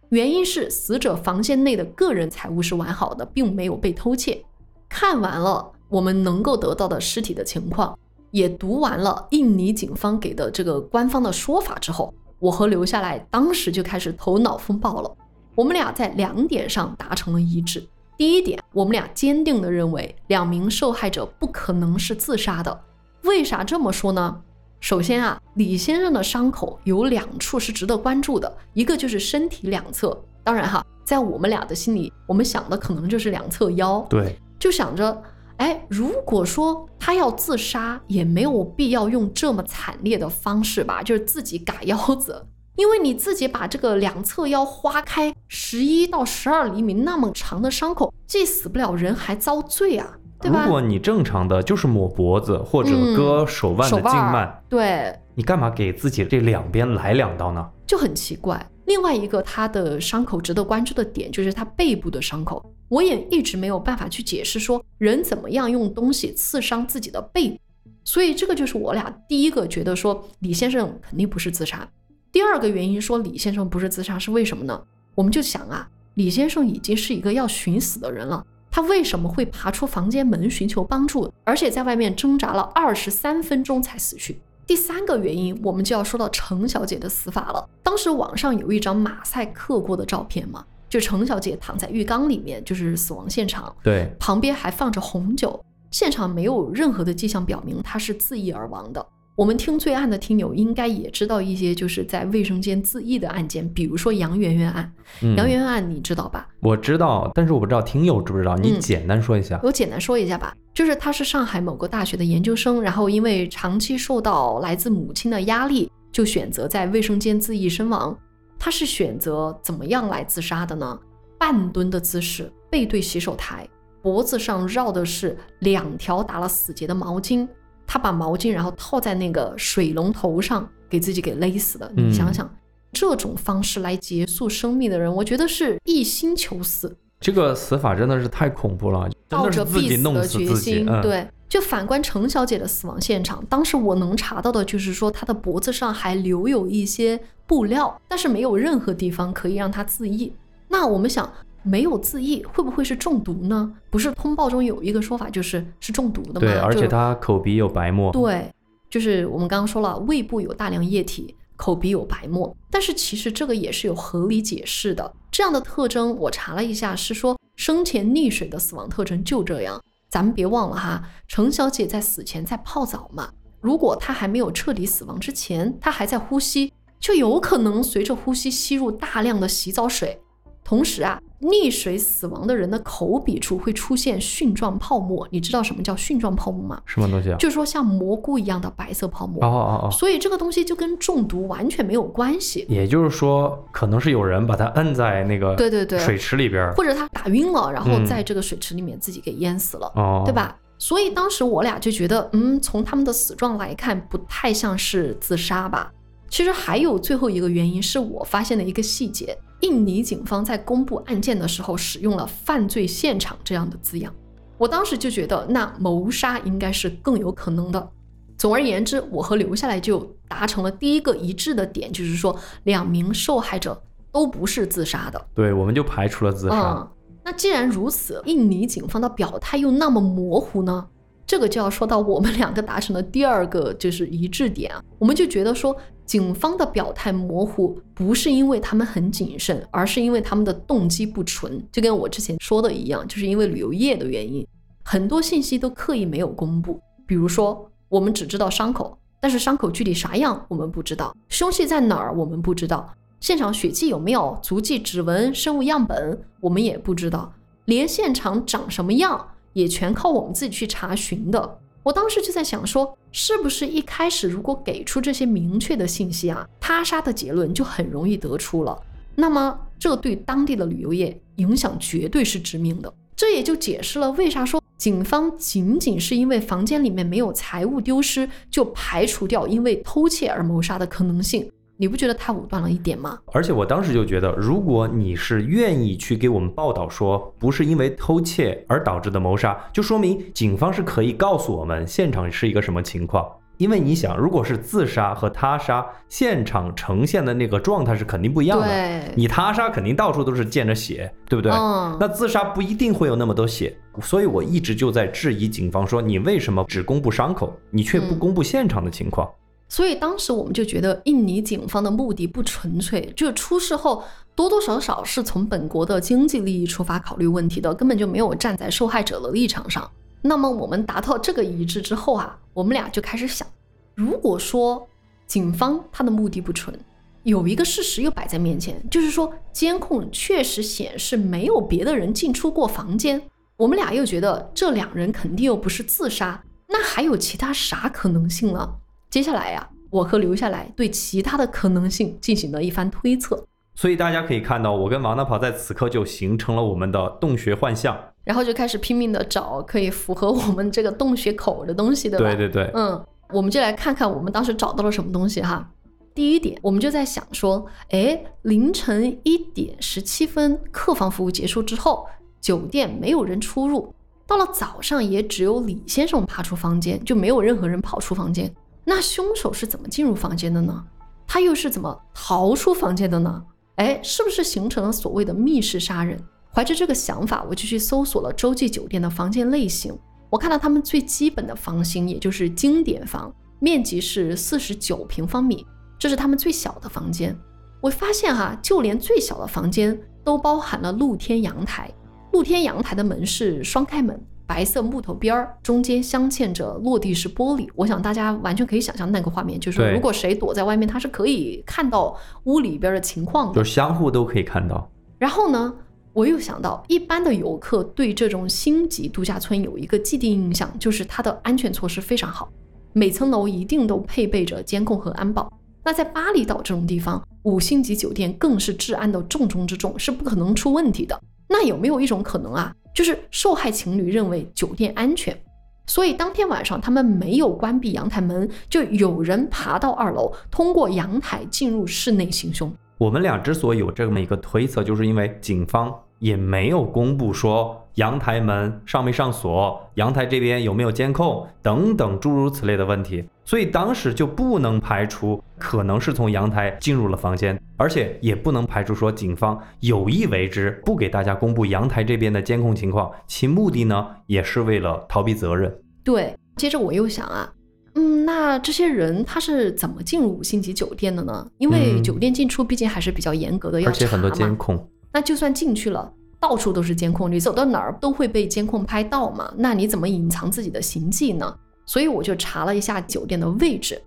[0.09, 4.45] 原因是死者房间内的个人财物是完好的，并没有被偷窃。
[4.89, 7.97] 看完了我们能够得到的尸体的情况，
[8.33, 15.17] 也读完了印尼警方给的这个官方的说法之后，我和留下来当时就开始头脑风暴了。
[15.55, 17.87] 我们俩在两点上达成了一致。
[18.17, 22.81] 第一点，我们俩坚定地认为两名受害者不可能是自杀的。
[23.25, 24.41] 为啥这么说呢？
[24.81, 30.19] 首先啊，李先生的伤口有两处是值得关注的，一个就是身体两侧。
[30.43, 35.23] 当然哈，在我们俩的心里，我们想的可能就是两侧腰，对，就想着，
[35.59, 42.47] 哎，如果说他要自杀，也没有必要用这么惨烈的方式吧，就是自己嘎腰子。
[42.77, 50.65] 因为你自己把这个两侧腰划开十一到十二厘米那么长的伤口，既死不了人，还遭罪啊，对吧？
[50.65, 57.65] 如果你正常的就是抹脖子或者嗯割手腕的静脉，对，你干嘛给自己这两边来两刀呢？
[57.87, 58.65] 就很奇怪。
[58.87, 67.59] 另外一个他的伤口值得关注的点就是他背部的伤口，我也一直没有办法去解释说人怎么样用东西刺伤自己的背部，
[68.05, 71.89] 所以这个就是我俩第一个觉得说李先生肯定不是自杀。
[72.31, 74.81] 第二个原因说李先生不是自杀是为什么呢？
[75.17, 84.39] 我们就想啊，李先生已经是一个要寻死的人了，他为什么会爬出房间门寻求帮助，而且在外面挣扎了二十三分钟才死去？
[84.67, 87.67] 第三个原因，我们就要说到程小姐的死法了。
[87.83, 99.07] 当时网上有一张马赛克过的照片嘛，就程小姐躺在浴缸里面，就是死亡现场，对，旁边还放着红酒，现场没有任何的迹象表明她是自缢而亡的。
[99.37, 104.91] 我们听罪案的听友应该也知道一些就是在卫生间自缢的案件，比如说杨媛媛案。
[105.21, 106.49] 嗯杨媛媛案你知道吧？
[106.61, 109.61] 我知道，但是我不知道听友知不知道，你嗯简单说一下。
[109.63, 118.17] 我简单说一下吧，就是他是上海某个大学的研究生，然后因为长期受到来自母亲的压力，就选择在卫生间自缢身亡。
[118.59, 120.99] 他是选择怎么样来自杀的呢？
[121.39, 123.69] 半蹲的姿势，背对洗手台，
[124.01, 127.47] 脖子上绕的是两条打了死结的毛巾。
[127.87, 131.91] 他把毛巾然后套在那个水龙头上，给自己给勒死的。
[131.97, 132.55] 你想嗯想，
[132.93, 136.97] 这种方式来结束生命的人，我觉得是一心求死。
[137.19, 140.55] 这个死法真的是太恐怖了，抱着必死的决。
[140.55, 140.87] 心。
[140.89, 150.31] 嗯，，对，就反观程小姐的死亡现场，当时我能查到的就是说她的脖子上还留有一些布料，但是没有任何地方可以让她自缢。
[150.69, 151.33] 那我们想，
[151.67, 153.73] 没有自缢，会不会是中毒呢？
[153.91, 156.41] 不是通报中有一个说法就是是中毒的吗？
[156.41, 158.13] 对，而且他口鼻有白沫。
[158.13, 158.49] 对，
[158.89, 165.13] 就是我们刚刚说了，胃部有大量液体，口鼻有白沫，但是其实这个也是有合理解释的。
[165.31, 169.83] 这样的特征我查了一下，是说生前溺水的死亡特征就这样。
[170.09, 173.29] 咱们别忘了哈，程小姐在死前在泡澡嘛，
[173.61, 180.19] 如果她还没有彻底死亡之前，她还在呼吸，就有可能随着呼吸吸入大量的洗澡水。
[180.65, 185.27] 同时啊，溺水死亡的人的口鼻处会出现蕈状泡沫。
[185.31, 186.81] 你知道什么叫蕈状泡沫吗？
[186.87, 187.37] 什么东西啊？
[187.39, 189.45] 就是说像蘑菇一样的白色泡沫。
[189.45, 192.65] 哦哦哦，所以这个东西就跟中毒完全没有关系。
[192.69, 200.33] 也就是说，可能是有人把它摁在那个对对对水池里边儿，或者他打晕了，然后嗯在这个水池里面自己给淹死了，哦，对？
[200.33, 200.57] 吧？
[200.79, 205.91] 所以当时我俩就觉得，嗯，从他们的死状来看，不太像是自杀吧。
[206.29, 214.13] 其实还有最后一个原因是我发现的一个细节：印尼警方在公布案件的时候使用了“犯罪现场”这样的字样。
[214.59, 217.91] 我当时就觉得，那谋杀应该是更有可能的。
[218.37, 223.81] 总而言之，我和留下来就达成了第一个一致的点，就是说两名受害者
[224.13, 225.27] 都不是自杀的。
[225.35, 226.55] 对，我们就排除了自杀。
[226.55, 226.89] 嗯，
[227.25, 230.87] 那既然如此，印尼警方的表态又那么模糊呢？
[231.27, 244.47] 这个就要说到我们两个达成的第二个就是一致点啊，我们就觉得说，警方的表态模糊不是因为他们很谨慎，而是因为他们的动机不纯，就跟我之前说的一样，就是因为旅游业的原因，
[244.85, 257.33] 很多信息都刻意没有公布，比如说我们只知道伤口，但是伤口具体啥样我们不知道，凶器在哪儿我们不知道，现场血迹有没有，足迹、指纹、生物样本我们也不知道，
[257.65, 261.59] 连现场长什么样也全靠我们自己去查询的。
[261.83, 268.79] 我当时就在想说，是不是一开始如果给出这些明确的信息啊，他杀的结论就很容易得出了。
[269.15, 272.93] 那么这对当地的旅游业影响绝对是致命的。
[273.17, 281.51] 这也就解释了为啥说警方仅仅是因为房间里面没有财物丢失，就排除掉因为偷窃而谋杀的可能性。
[281.79, 283.19] 你不觉得太武断了一点吗？
[283.33, 293.27] 而且我当时就觉得，如果你是愿意去给我们报道说不是因为偷窃而导致的谋杀，就说明警方是可以告诉我们现场是一个什么情况。
[293.59, 299.03] 因为你想，如果是自杀和他杀，现场呈现的那个状态是肯定不一样的。
[299.15, 301.51] 你他杀肯定到处都是溅着血，对不对？
[301.53, 309.27] 嗯，那自杀不一定会有那么多血，所以我一直就在质疑警方说，你为什么只公布伤口，你却不嗯公布现场的情况？
[309.69, 319.91] 所以当时我们就觉得印尼警方的目的不纯粹，就出事后多多少少是从本国的经济利益出发考虑问题的，根本就没有站在受害者的立场上。
[320.23, 323.47] 那么我们达到这个一致之后啊，我们俩就开始想，
[323.95, 324.87] 如果说
[325.27, 326.79] 警方他的目的不纯，
[327.25, 333.21] 有一个事实又摆在面前，就是说监控确实显示没有别的人进出过房间，
[333.57, 338.75] 我们俩又觉得这两人肯定又不是自杀，那还有其他啥可能性呢？
[339.11, 347.97] 接下来呀、我和留下来对其他的可能性进行了一番推测，所以大家可以看到，我跟王大跑在此刻就形成了我们的洞穴幻象。
[348.25, 352.35] 然后就开始拼命的找可以符合我们这个洞穴口的东西，对吧？
[352.35, 355.71] 对对对，嗯，我们就来看看我们当时找到了什么东西哈。
[356.13, 362.07] 第一点，我们就在想说，哎，凌晨一点十七分，客房服务结束之后，
[362.41, 363.95] 酒店没有人出入，
[364.27, 368.53] 到了早上也只有李先生爬出房间，就没有任何人跑出房间。
[368.89, 370.85] 那凶手是怎么进入房间的呢？
[371.27, 373.45] 他又是怎么逃出房间的呢？
[373.75, 376.17] 哎，是不是形成了所谓的密室杀人？
[376.55, 379.93] 怀着这个想法，我就去搜索了洲际酒店的房间类型。
[380.31, 385.67] 我看到他们最基本的房型，也就是经典房，面积是四十九平方米，
[385.99, 387.37] 这是他们最小的房间。
[387.81, 391.93] 我发现哈、就连最小的房间都包含了露天阳台。
[392.33, 397.69] 露天阳台的门是双开门，白色木头边儿，中间镶嵌着落地式玻璃。
[397.75, 403.65] 我想大家完全可以想象那个画面，就是如果谁躲在外面，他是可以看到屋里边的情况的就。
[403.65, 404.89] 相互都可以看到。
[405.19, 405.75] 然后呢，
[406.13, 412.49] 我又想到，一般的游客对这种星级度假村有一个既定印象，就是它的安全措施非常好，
[412.93, 415.53] 每层楼一定都配备着监控和安保。
[415.85, 421.21] 那在巴厘岛这种地方，五星级酒店更是治安的重中之重，是不可能出问题的。
[421.49, 425.39] 那有没有一种可能啊，就是受害情侣认为酒店安全，
[425.87, 432.73] 所以当天晚上他们没有关闭阳台门，就有人爬到二楼，通过阳台进入室内行凶。
[432.97, 455.75] 我们俩之所以有这么一个推测，就是因为警方也没有公布说阳台门上没上锁，阳台这边有没有监控等等诸如此类的问题，所以当时就不能排除可能是从阳台进入了房间，而且也不能排除说警方有意为之，不给大家公布阳台这边的监控情况，其目的呢也是为了逃避责任。
[456.05, 457.51] 对，接着我又想啊，
[457.95, 461.47] 嗯，那这些人他是怎么进入五星级酒店的呢？
[461.57, 464.31] 因为嗯酒店进出毕竟还是比较严格的，要而且很多。
[464.31, 469.53] 监控，那就算进去了，到处都是监控，你走到哪儿都会被监控拍到嘛。
[469.57, 471.57] 那你怎么隐藏自己的行迹呢？
[471.87, 474.01] 所以我就查了一下酒店的位置，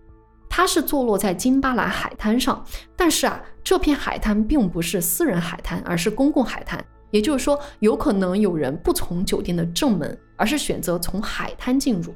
[0.49, 2.63] 它是坐落在金巴兰海滩上，
[2.95, 6.83] 但是啊，这片海滩并不是私人海滩，而是公共海滩。
[7.11, 12.13] 也就是说，有可能有人不从酒店的正门，而是选择从海滩进入。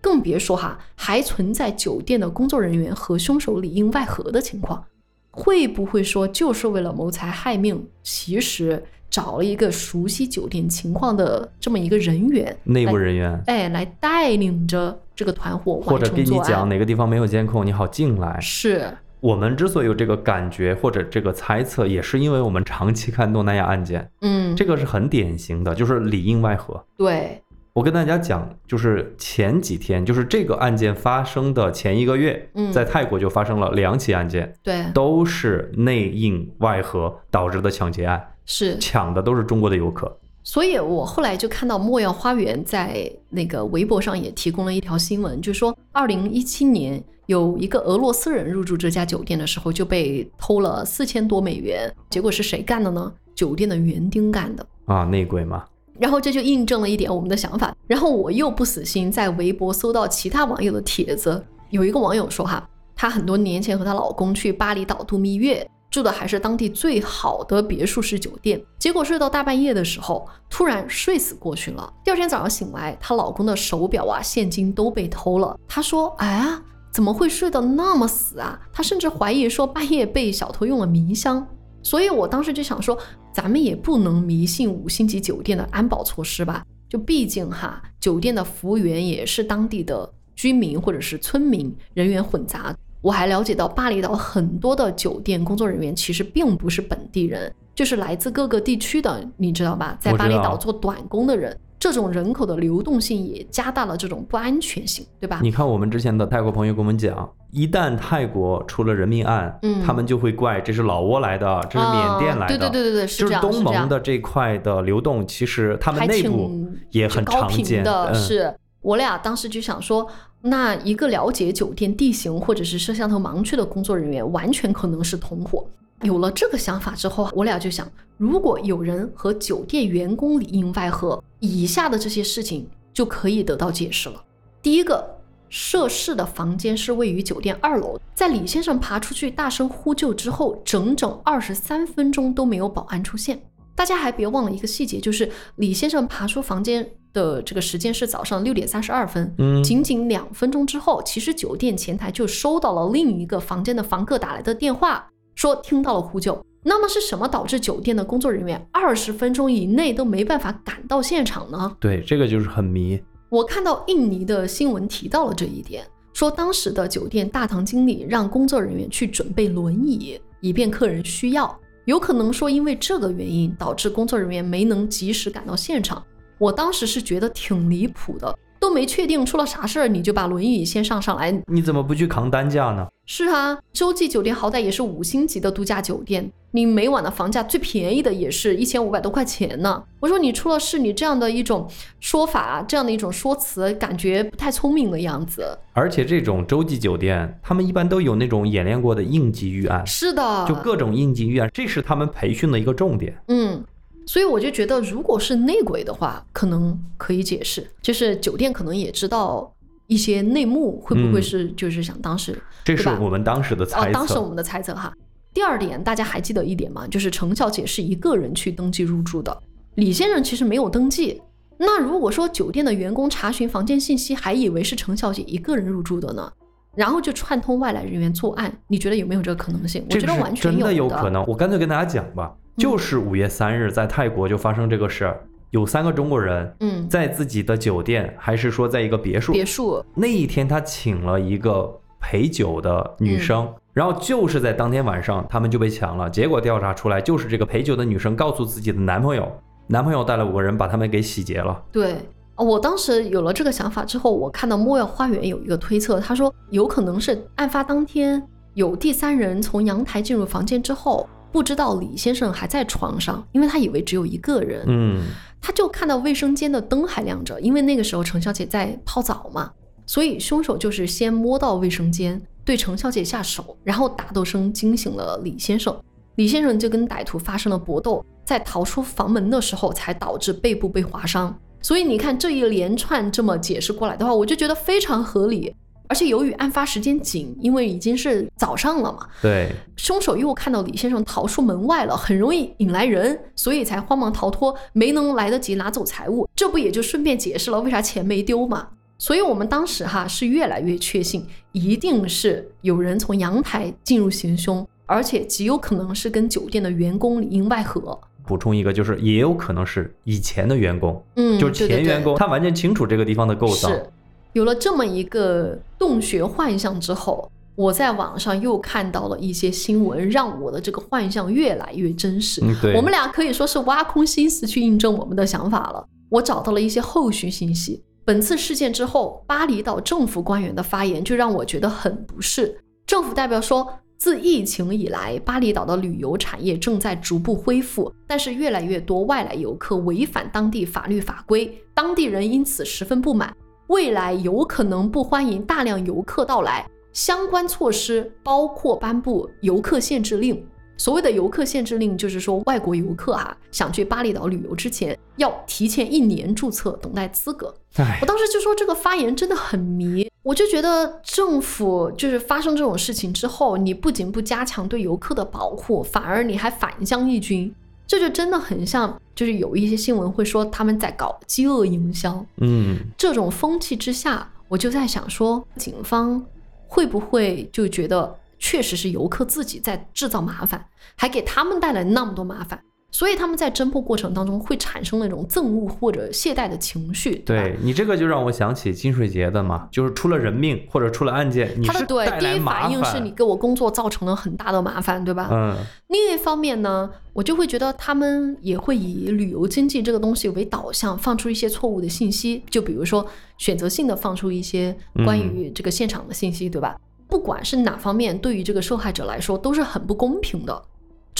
[0.00, 4.82] 更别说哈，还存在酒店的工作人员和凶手里应外合的情况。
[5.30, 7.86] 会不会说就是为了谋财害命？
[8.02, 16.68] 其实找了一个熟悉酒店情况的这么一个人员，内部人员，哎，来带领着这个团伙或者跟你讲。
[16.68, 18.38] 哪个地方没有监控，你好进来。
[18.40, 26.84] 是，我们之所以有这个感觉或者这个猜测，也是因为我们长期看东南亚案件，嗯，这个是很典型的，就是里应外合。
[26.96, 27.42] 对，
[27.72, 32.72] 我跟大家讲，就是前几天，就是这个案件发生的前一个月，嗯。
[32.72, 38.76] 在泰国就发生了两起案件，对，都是内应外合导致的抢劫案，是。
[38.78, 40.12] 抢的都是中国的游客。
[40.42, 53.12] 所以我后来就看到莫要花园在那个微博上也提供了一条新闻，就说二零一七年有一个俄罗斯人入住这家酒店的时候就被偷了四千多美元，结果是谁干的呢？
[53.34, 54.66] 酒店的园丁干的。
[54.86, 55.64] 啊，内鬼嘛，
[55.98, 57.76] 然后这就印证了一点我们的想法。
[57.86, 71.92] 然后我又不死心，在微博搜到其他网友的帖子，有一个网友说哈，她很多年前和她老公去巴厘岛度蜜月，住的还是当地最好的别墅式酒店，结果睡到大半夜的时候，突然睡死过去了。
[72.04, 75.58] 第二天早上醒来，她老公的手表啊、现金都被偷了。
[75.66, 81.44] 她说：“哎呀，怎么会睡得那么死啊？”她甚至怀疑说半夜被小偷用了迷香。
[81.82, 82.96] 所以我当时就想说，
[83.32, 86.64] 咱们也不能迷信五星级酒店的安保措施吧？
[86.88, 92.76] 就毕竟哈，酒店的服务员也是当地的居民或者是村民，人员混杂。
[93.02, 99.96] 我还了解到，巴厘岛很多的酒店工作人员其实并不是本地人，就是来自各个地区的，你知道吧？
[99.98, 105.40] 在巴厘岛做短工的人，这种人口的流动性也加大了这种不安全性，对吧？
[105.42, 116.50] 你看我们之前的泰国朋友跟我们讲，一旦泰国出了人命案，嗯他们就会怪这是老挝来的，这是缅甸来的，啊对对对对对，是就是这样，东盟的这块的流动，其实他们内部
[116.90, 117.64] 也很常见。
[117.64, 120.06] 频的，嗯，是我俩当时就想说，
[120.42, 125.66] 那一个了解酒店地形或者是摄像头盲区的工作人员，完全可能是同伙。
[126.02, 134.24] 有了这个想法之后，我俩就想，如果有人和酒店员工里应外合，以下的这些事情就可以得到解释了。
[134.62, 135.06] 第一个，
[135.50, 143.38] 涉事的房间是位于酒店二楼，在李先生爬出去大声呼救之后，整整二十三分钟都没有保安出现。
[143.74, 156.44] 大家还别忘了一个细节，就是李先生爬出房间的这个时间是早上六点三十二分，嗯仅仅两分钟之后，其实酒店前台就收到了另一个房间的房客打来的电话，说听到了呼救。
[156.62, 161.74] 那么是什么导致酒店的工作人员二十分钟以内都没办法赶到现场呢？
[161.80, 163.00] 对，这个就是很迷。
[163.30, 171.58] 我看到印尼的新闻提到了这一点，说当时的酒店大堂经理让工作人员去准备轮椅，以便客人需要。
[171.86, 176.04] 有可能说因为这个原因导致工作人员没能及时赶到现场。
[176.40, 181.30] 我当时是觉得挺离谱的，都没确定出了啥事儿，你就把轮椅先上上来。
[181.46, 182.88] 你怎么不去扛担架呢？
[183.04, 189.82] 是啊，洲际酒店好歹也是五星级的度假酒店，你每晚的房价最便宜的也是一千五百多块钱呢。
[190.00, 191.68] 我说你出了事，你这样的一种
[192.00, 195.58] 说法，这样的一种说辞，感觉不太聪明的样子。
[195.74, 203.20] 而且这种洲际酒店，他们一般都有那种演练过的应急预案，是的，就各种应急预案，这是他们培训的一个重点。
[203.28, 203.62] 嗯，
[204.10, 209.48] 所以我就觉得，如果是内鬼的话，可能可以解释，就是酒店可能也知道
[209.86, 213.92] 一些内幕，会不会嗯是就是想当时这是我们当时的猜哦，测。
[213.92, 214.92] 当时我们的猜测哈。
[215.32, 216.88] 第二点，大家还记得一点吗？
[216.88, 219.40] 就是程小姐是一个人去登记入住的，
[219.76, 221.22] 李先生其实没有登记。
[221.56, 226.32] 那如果说酒店的员工查询房间信息，还以为是程小姐一个人入住的呢，
[226.74, 229.86] 然后就串通外来人员作案，你觉得有没有这个可能性？
[229.88, 231.24] 我觉得完全真的有有可能。
[231.28, 235.20] 我干脆跟大家讲吧，嗯就是五月三日在泰国就发生这个事儿，
[235.50, 246.10] 有三个中国人嗯，在自己的酒店，还是说在一个别墅，别墅，那一天他请了一个陪酒的女生，嗯然后就是在当天晚上他们就被抢了。
[246.10, 249.30] 结果调查出来，就是这个陪酒的女生告诉自己的男朋友，
[249.68, 251.62] 男朋友带了五个人把他们给洗劫了。
[251.72, 251.94] 对。
[252.36, 258.20] 哦我当时有了这个想法之后，我看到莫要花园有一个推测，他说有可能是案发当天
[258.54, 265.02] 有第三人从阳台进入房间之后，不知道李先生还在床上，因为他以为只有一个人，嗯，
[265.40, 269.50] 他就看到卫生间的灯还亮着，因为那个时候程小姐在泡澡嘛，
[269.86, 275.74] 所以凶手就是先摸到卫生间，对程小姐下手，然后打斗声惊醒了李先生，
[276.16, 281.36] 李先生就跟歹徒发生了搏斗，在逃出房门的时候才导致背部被划伤。
[281.62, 285.54] 所以你看这一连串这么解释过来的话，我就觉得非常合理。
[285.90, 296.28] 而且由于案发时间紧，因为已经是早上了嘛，对，凶手又看到李先生逃出门外了，很容易引来人，所以才慌忙逃脱，没能来得及拿走财物。
[296.36, 298.68] 这不也就顺便解释了为啥钱没丢嘛？
[298.98, 307.98] 所以我们当时哈是越来越确信，一定是有人从阳台进入行凶，而且极有可能是跟酒店的员工里应外合。
[308.24, 313.68] 补充一个，就是也有可能是以前的员工，嗯，就是对对对前员工，他完全清楚这个地方的构造。
[313.68, 313.90] 是
[314.32, 322.40] 有了这么一个洞穴幻象之后，我在网上又看到了一些新闻，让我的这个幻象越来越真实。
[322.44, 325.84] 嗯，对，我们俩可以说是挖空心思去印证我们的想法了。
[326.08, 327.82] 我找到了一些后续信息。
[328.04, 332.56] 本次事件之后，巴厘岛政府官员的发言就让我觉得很不适。
[332.86, 333.66] 政府代表说，
[333.98, 343.32] 自疫情以来，巴厘岛的旅游产业正在逐步恢复，但是越来越多外来游客违反当地法律法规，当地人因此十分不满。
[343.70, 350.44] 未来有可能不欢迎大量游客到来，相关措施包括颁布游客限制令。
[350.76, 357.54] 所谓的游客限制令，就是说外国游客啊想去巴厘岛旅游之前，要提前一年注册，等待资格。
[357.76, 367.54] 哎我，当时就说这个发言真的很迷，我就觉得政府就是发生这种事情之后，你不仅不加强对游客的保护，反而你还反向义军，
[367.86, 372.24] 这就真的很像，就是有一些新闻会说他们在搞饥饿营销。
[372.38, 376.24] 嗯，这种风气之下，我就在想说，警方
[376.66, 380.64] 会不会就觉得确实是游客自己在制造麻烦，
[380.96, 382.62] 还给他们带来那么多麻烦，
[382.92, 387.16] 所以他们在侦破过程当中会产生那种憎恶或者懈怠的情绪。
[387.16, 395.28] 吧对你这个就让我想起金水节的嘛，就是出了人命或者出了案件，你是他的对第一反应是你给我工作造成了很大的麻烦，对吧？
[395.30, 395.56] 嗯，
[395.88, 403.06] 另一方面呢，我就会觉得他们也会以旅游经济这个东西为导向，放出一些错误的信息，就比如说
[403.38, 406.76] 选择性的放出一些关于这个现场的信息，对吧？
[407.08, 410.62] 不管是哪方面，对于这个受害者来说都是很不公平的。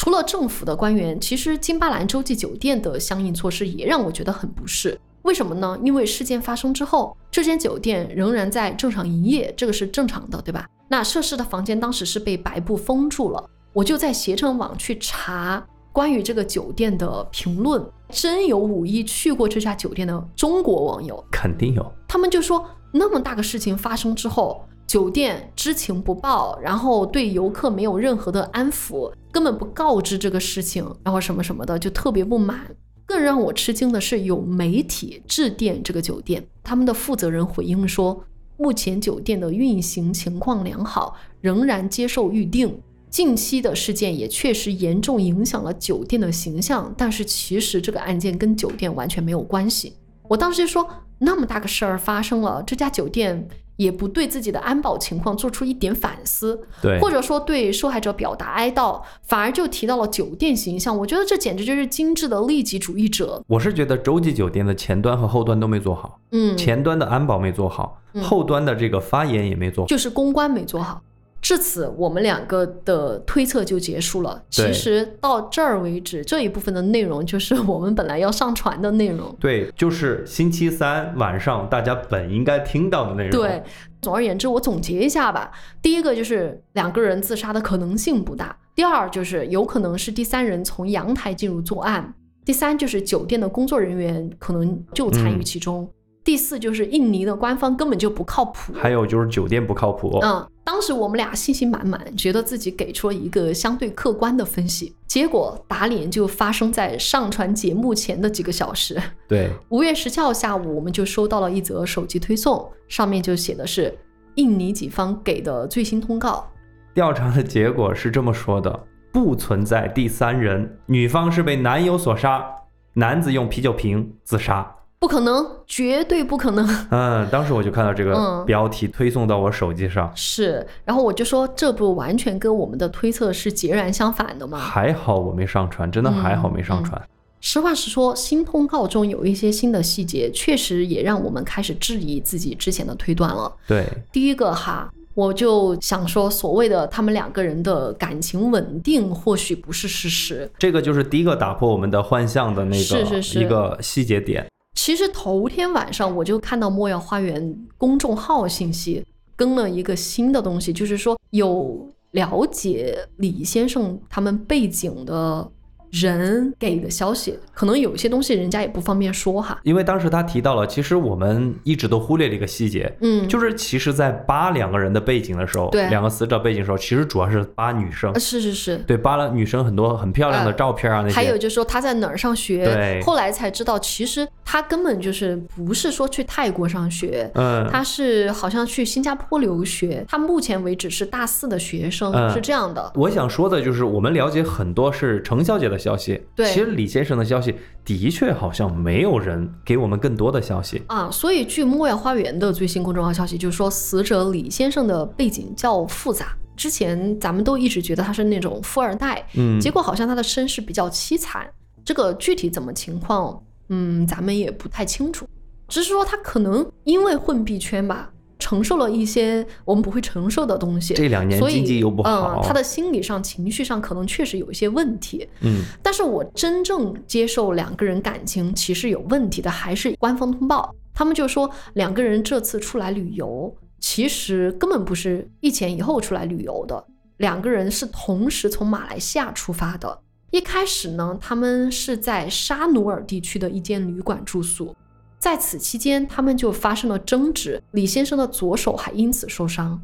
[0.01, 4.98] 除了政府的官员，其实金巴兰洲际酒店的相应措施也让我觉得很不适。
[5.24, 5.78] 为什么呢？
[5.84, 10.66] 因为事件发生之后，这间酒店仍然在正常营业，这个是正常的，对吧？
[10.88, 13.44] 那涉事的房间当时是被白布封住了，
[13.74, 32.61] 我就在携程网去查关于这个酒店的评论，真有五一去过这家酒店的中国网友，肯定有，他们就说，那么大个事情发生之后，酒店知情不报，然后对游客没有任何的安抚，根本不告知这个事情，然后什么什么的，就特别不满。
[33.07, 38.24] 更让我吃惊的是，有媒体致电这个酒店，他们的负责人回应说，
[38.57, 42.81] 目前酒店的运行情况良好，仍然接受预订。
[43.09, 49.95] 近期的事件也确实严重影响了酒店的形象，但是其实这个案件跟酒店完全没有关系。
[50.28, 53.49] 我当时就说，那么大个事儿发生了，这家酒店
[53.81, 60.95] 也不对自己的安保情况做出一点反思，对，或者说对受害者表达哀悼，反而就提到了酒店形象。
[60.95, 63.43] 我觉得这简直就是精致的利己主义者。
[63.47, 69.89] 我是觉得洲际酒店的前端和后端都没做好，嗯，前端的安保没做好，嗯后端的这个发言也没做好。
[69.89, 71.01] 就是公关没做好。
[71.41, 74.43] 至此，我们两个的推测就结束了。
[74.51, 79.34] 其实到这儿为止，这一部分的内容就是我们本来要上传的内容。
[79.41, 83.30] 对，就是星期三晚上大家本应该听到的内容。
[83.30, 83.62] 对，
[84.03, 85.51] 总而言之，我总结一下吧。
[85.80, 92.05] 第一个就是两个人自杀的可能性不大；第二就是有可能是第三人从阳台进入作案；
[92.45, 95.86] 第三就是酒店的工作人员可能就参与嗯其中；
[96.22, 98.74] 第四就是印尼的官方根本就不靠谱。
[98.74, 100.18] 还有就是酒店不靠谱。
[100.22, 108.96] 嗯，当时我们俩信心满满，觉得自己给出了一个相对客观的分析，结果打脸就发生在上传节目前的几个小时。
[109.26, 113.92] 对，五月十七号下午，我们就收到了一则手机推送，上面就写的是
[114.36, 116.48] 印尼警方给的最新通告。
[116.94, 122.46] 调查的结果是这么说的：不存在第三人，女方是被男友所杀，
[122.92, 124.72] 男子用啤酒瓶自杀。
[125.01, 126.86] 不可能，绝对不可能。
[126.90, 134.59] 嗯，当时我就看到这个嗯标题推送到我手机上，是，然后我就说，这不完全跟我们的推测是截然相反的吗？
[134.59, 137.01] 还好我没上传，真的还好没上传。
[137.40, 143.51] 实话实说，新通告中有一些新的细节，确实也让我们开始质疑自己之前的推断了。
[143.66, 150.51] 对，第一个哈，我就想说，所谓的他们两个人的感情稳定，或许不是事实。
[150.59, 154.46] 这个就是第一个打破我们的幻象的那个一个细节点。
[154.74, 159.04] 其实头天晚上我就看到莫要花园公众号信息
[159.36, 165.50] 更了一个新的东西，就是说有了解李先生他们背景的
[165.91, 169.59] 人给的消息，可能有些东西人家也不方便说哈。
[169.62, 175.88] 因为当时他提到了，其实我们一直都忽略了一个细节，嗯，就是其实，在扒两个人的背景的时候，对。
[175.91, 178.12] 两个死者背景的时候，其实主要是扒女生。
[178.12, 178.78] 呃，是是是。
[178.86, 183.03] 对，扒了女生很多很漂亮的呃照片啊，那些，还有就是说他在哪儿上学，对。
[183.03, 192.30] 后来才知道，其实他根本就是不是说去泰国上学，嗯，他是好像去新加坡留学，他目前为止是大四的学生，嗯。
[192.30, 192.93] 是这样的。
[192.95, 197.55] 我想说的就是，我们了解很多是程小姐的消息，对其实李先生的消息
[197.85, 200.83] 的确好像没有人给我们更多的消息。
[200.87, 206.37] 啊，所以据莫亚花园的最新公众号消息，就是说死者李先生的背景较复杂。
[206.57, 211.49] 之前咱们都一直觉得他是那种富二代，嗯，结果好像他的身世比较凄惨。
[211.83, 215.26] 这个具体怎么情况，嗯，咱们也不太清楚。
[215.66, 218.11] 只是说他可能因为混币圈吧，
[218.41, 220.95] 承受了一些我们不会承受的东西。
[220.95, 225.28] 这两年所以经济又不好嗯，他的心理上、情绪上可能确实有一些问题。
[225.43, 230.74] 嗯但是我真正接受两个人感情其实有问题的，还是官方通报。
[230.93, 236.84] 他们就说两个人这次出来旅游，其实根本不是一前一后出来旅游的，
[237.18, 240.01] 两个人是同时从马来西亚出发的。
[240.30, 244.74] 一开始呢，他们是在沙努尔地区的一间旅馆住宿，
[245.20, 249.78] 在此期间，他们就发生了争执，李先生的左手还因此受伤。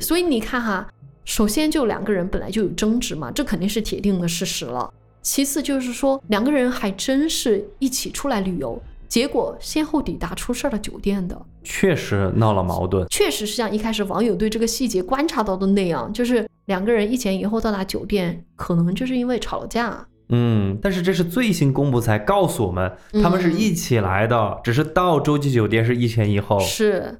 [0.00, 0.88] 所以你看哈，
[1.24, 4.92] 首先就两个人本来就有争执嘛，这肯定是铁定的事实了。
[5.22, 11.40] 其次就是说，两个人还真是一起出来旅游，结果先后抵达出事儿的酒店的。
[11.62, 13.06] 确实闹了矛盾。
[13.08, 20.04] 确实是像一开始网友对这个细节观察到的那样，就是两个人一前一后到达酒店，可能就是因为吵了架。
[20.30, 22.90] 嗯，但是这是最新公布才告诉我们，
[23.22, 26.58] 他们是一起来的，只是到洲际酒店是一前一后。
[26.60, 27.18] 是。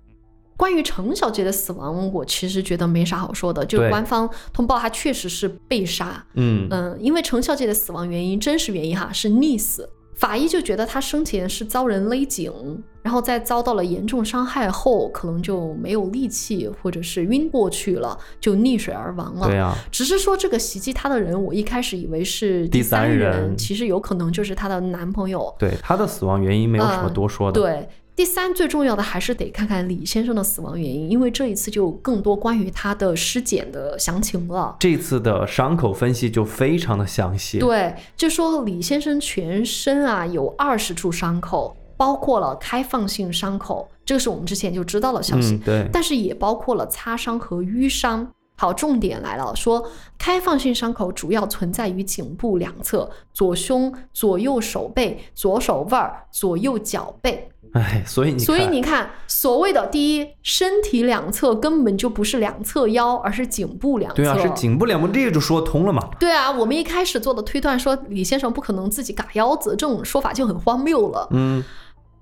[0.56, 6.68] 关于程小姐的死亡，我其实觉得没啥好说的，就是官方通报她确实是被杀，嗯。
[6.70, 9.88] 嗯，因为程小姐的死亡原因真实原因哈是溺死，
[10.20, 12.52] 法医就觉得她生前是遭人勒颈，
[13.02, 19.46] 然后在遭到了严重伤害后，可能就没有力气或者是晕过去了，就溺水而亡了。
[19.46, 25.54] 对啊，只是说这个袭击她的人，我一开始以为是第三三人其实有可能就是她的男朋友。
[25.58, 27.58] 对她的死亡原因没有什么多说的。
[27.58, 27.88] 对，
[28.20, 34.76] 第三最重要的还是得看看李先生的死亡原因，因为这一次就更多关于他的尸检的详情了。
[34.78, 37.58] 这次的伤口分析就非常的详细。
[37.58, 48.30] 对，就说李先生全身啊有二十处伤口，包括了开放性伤口，这个是我们之前就知道的消息，嗯，对，但是也包括了擦伤和淤伤。
[48.58, 49.82] 好，重点来了，说
[50.18, 57.48] 开放性伤口主要存在于颈部两侧、左胸、左右手背、左手腕儿、左右脚背。
[57.72, 64.16] 哎，所以你，所以你看，所谓的第一，身体两侧根本就不是两侧腰，而是颈部两侧。
[64.16, 66.08] 对啊，是颈部两部，这个就说通了嘛。
[66.18, 71.28] 对啊，我们一开始做的推断说李先生不可能自己嘎腰子，这种说法就很荒谬了。
[71.30, 71.62] 嗯，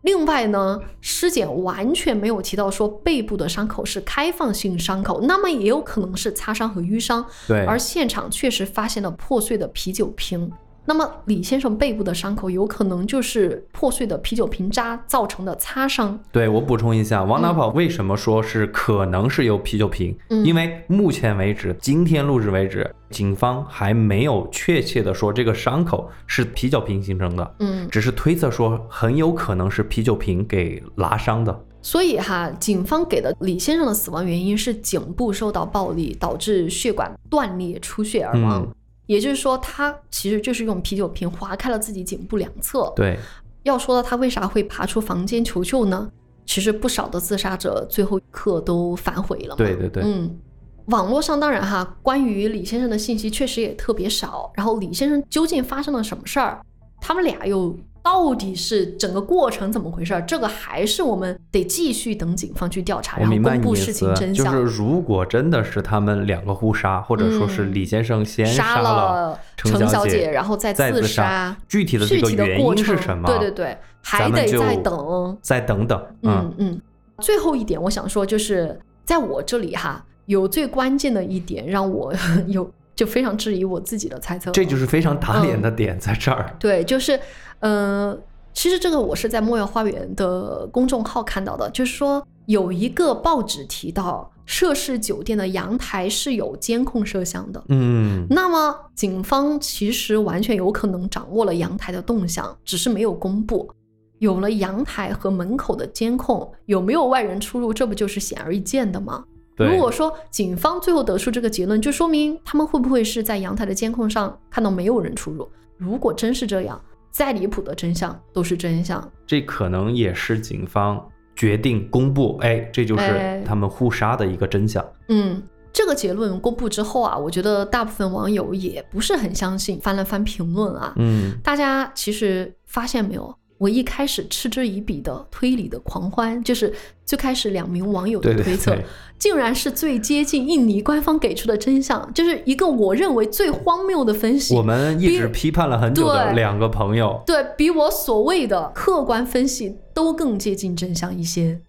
[0.03, 7.25] 另外呢，尸检完全没有提到说背部的伤口是开放性伤口，那么也有可能是擦伤和淤伤。
[7.47, 10.53] 对，而现场确实发现了破碎的啤酒瓶。
[10.89, 16.19] 那么李先生背部的伤口有可能就是破碎的啤酒瓶渣造成的擦伤。
[16.33, 20.17] 对我补充一下，王大跑为什么说是可能是由啤酒瓶？
[20.31, 31.65] 嗯因为目前为止，今天录制为止，警方还没有确切的说这个伤口是啤酒瓶形成的，嗯，只是推测说很有可能是啤酒瓶给拉伤的。
[31.83, 38.63] 所以哈，警方给的李先生的死亡原因是颈部受到暴力导致血管断裂出血而亡。
[38.63, 38.75] 嗯
[39.09, 42.93] 也就是说，他其实就是用啤酒瓶划开了自己颈部两侧。
[42.95, 43.19] 对，
[43.63, 46.09] 要说到他为啥会爬出房间求救呢？
[46.45, 49.57] 其实不少的自杀者最后一刻都反悔了嘛。
[49.57, 50.39] 对对对嗯，
[50.87, 54.53] 网络上当然哈，关于李先生的信息确实也特别少。
[54.55, 56.61] 然后李先生究竟发生了什么事儿？
[57.01, 57.75] 他们俩又
[58.09, 60.23] 到底是整个过程怎么回事儿？
[60.23, 64.51] 这个还是我们得继续等警方去调查，然后公布事情真，相。
[64.51, 73.29] 就是如果真的是他们两个互杀，或者说是嗯李先生先杀了了程程小姐，姐，然后再自再杀杀，具体的这个原过程因是什么？
[73.29, 75.39] 对对对，还得再等。
[75.43, 76.81] 再等等，嗯嗯。
[77.19, 82.15] 最后一点，我想说，就是在我这里哈，有最关键的一点，让我
[82.49, 84.51] 有就非常质疑我自己的猜测。
[84.51, 86.53] 这就是非常打脸嗯的点在这儿。
[86.59, 87.19] 对，就是
[87.61, 88.19] 呃，
[88.53, 97.63] 其实这个我是在莫药花园的公众号看到的，就是说有一个报纸提到，涉事酒店的阳台是有监控摄像的。
[97.69, 103.71] 嗯，那么，警方其实完全有可能掌握了阳台的动向，只是没有公布。
[104.19, 109.25] 有了阳台和门口的监控，有没有外人出入，这不就是显而易见的吗？
[109.59, 115.47] 对如果说警方最后得出这个结论，就说明他们会不会是在阳台的监控上看到没有人出入？
[115.77, 116.81] 如果真是这样，
[117.11, 119.07] 再离谱的真相都是真相。
[119.27, 121.05] 这可能也是警方
[121.35, 124.85] 决定公布，哎，这就是哎他们互杀的一个真相。
[125.09, 125.43] 嗯，
[125.73, 129.79] 这个结论公布之后啊，我觉得大部分网友也不是很相信。
[129.81, 133.35] 翻了翻评论啊，嗯，大家其实发现没有？
[133.59, 136.73] 我一开始嗤之以鼻的推理的狂欢，就是
[137.05, 138.85] 最开始两名网友的推测，对，
[139.19, 144.55] 竟然是最接近印尼官方给出的真相，就是一个我认为最荒谬的分析。
[144.55, 151.61] 我们一直批判了很久的两个朋友，对比我所谓的客观分析都更接近真相一些。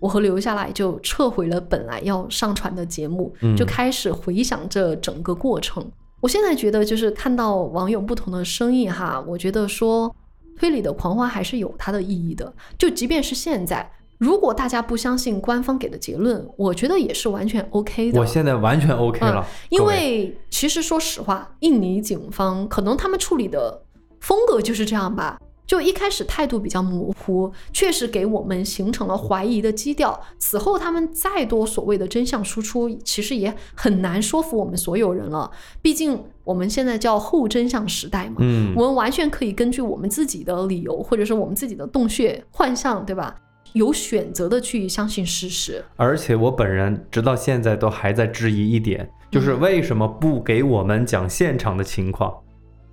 [0.00, 5.90] 我和留下来就撤回了本来要上传的节目，嗯就开始回想这整个过程。
[6.20, 10.14] 我现在觉得，就是看到网友不同的声音哈，我觉得说
[10.58, 12.52] 推理的狂欢还是有它的意义的。
[12.76, 13.88] 就即便是现在，
[14.18, 18.20] 如果大家不相信官方给的结论，我觉得也是完全 OK 的。
[18.20, 23.80] 我现在完全 OK 了，嗯因为其实说实话，印尼警方可能他们处理的
[24.20, 25.38] 风格就是这样吧。
[25.68, 30.18] 就一开始态度比较模糊，确实给我们形成了怀疑的基调。
[30.38, 35.50] 此后他们再多所谓的真相输出，其实也很难说服我们所有人了。
[35.82, 43.36] 毕竟我们现在叫后真相时代嘛，嗯我们完全可以根据我们自己的理由，或者是我们自己的洞穴幻象，对吧？
[43.74, 45.84] 有选择的去相信事实。
[45.96, 52.32] 而且我本人直到现在都还在质疑一点，就是嗯为什么不给我们讲现场的情况？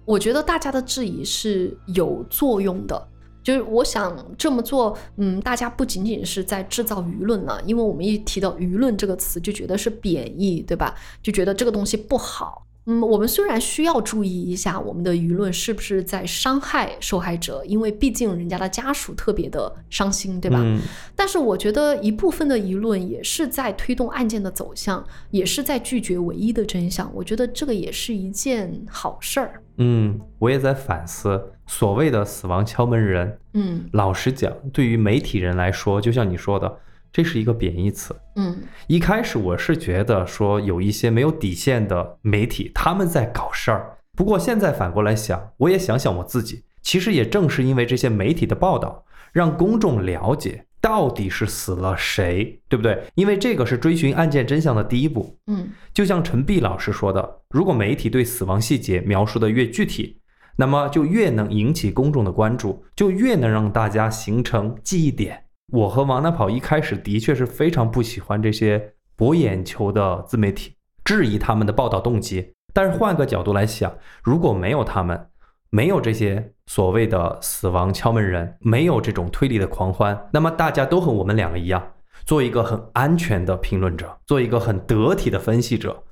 [0.06, 3.08] 我觉得大家的质疑是有作用的。
[3.44, 10.96] 就是我想这么做，嗯，大家不仅仅是在制造舆论了，因为我们一提到舆论这个词，就觉得是贬义，对吧？
[11.22, 12.66] 就觉得这个东西不好。
[12.88, 20.60] 嗯，我们虽然需要注意一下我们的舆论是不是在伤害受害者，因为毕竟人家的家属特别的伤心，对吧？
[20.62, 20.80] 嗯
[21.16, 27.10] 但是我觉得一部分的舆论也是在推动案件的走向，也是在拒绝唯一的真相。
[27.16, 29.62] 我觉得这个也是一件好事儿。
[29.78, 33.38] 嗯，我也在反思所谓的死亡敲门人。
[33.54, 36.78] 嗯老实讲，对于媒体人来说，就像你说的，
[37.16, 38.14] 这是一个贬义词。
[38.36, 53.02] 嗯一开始我是觉得说有一些没有底线的媒体他们在搞事儿，不过现在反过来想，我也想想我自己，其实也正是因为这些媒体的报道，让公众了解到底是死了谁，对不对？
[53.16, 55.40] 因为这个是追寻案件真相的第一步。
[55.48, 60.20] 嗯就像陈碧老师说的，如果媒体对死亡细节描述的越具体，
[60.58, 65.45] 那么就越能引起公众的关注，就越能让大家形成记忆点。
[65.72, 72.54] 我和王大跑一开始的确是非常不喜欢这些博眼球的自媒体，质疑他们的报道动机。
[72.74, 75.30] 但是换个角度来想，如果没有他们，
[75.70, 81.82] 没有这些所谓的死亡敲门人，没有这种推理的狂欢，那么大家都和我们两个一样，
[82.26, 86.04] 做一个很安全的评论者，做一个很得体的分析者，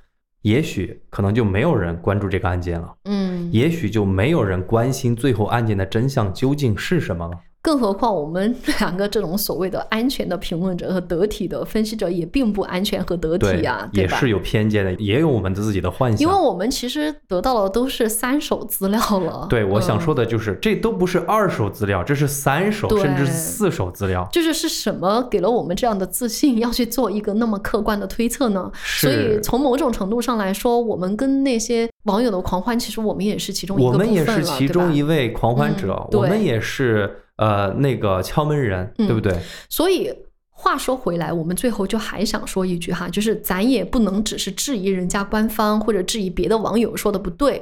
[0.42, 7.38] 也许可能就没有人关注这个案件了，嗯，也许就没有人关心最后案件的真相究竟是什么了。
[7.64, 14.12] 更何况我们两个这种所谓的安全的评论者和得体的分析者也并不安全和得对体啊，对吧？
[14.12, 16.20] 也是有偏见的，也有我们自己的幻想。
[16.20, 19.48] 因为我们其实得到的都是三手资料了。
[19.50, 24.28] 对，我想嗯说的就是，这都不是二手资料，这是三手甚至四手资料。
[24.30, 28.70] 就是是什么给了我们这样的自信，要去做一个那么客观的推测呢？
[28.84, 39.38] 所以从某种程度上来说，我们跟那些网友的狂欢，其实我们也是其中一个部分了，们也是其中一位狂欢者，我们也是呃那个敲门人，嗯对不对？
[39.70, 40.14] 所以
[40.50, 47.62] 话说回来，我们最后就还想说一句哈，就是咱也不能只是质疑人家官方或者质疑别的网友说的不对，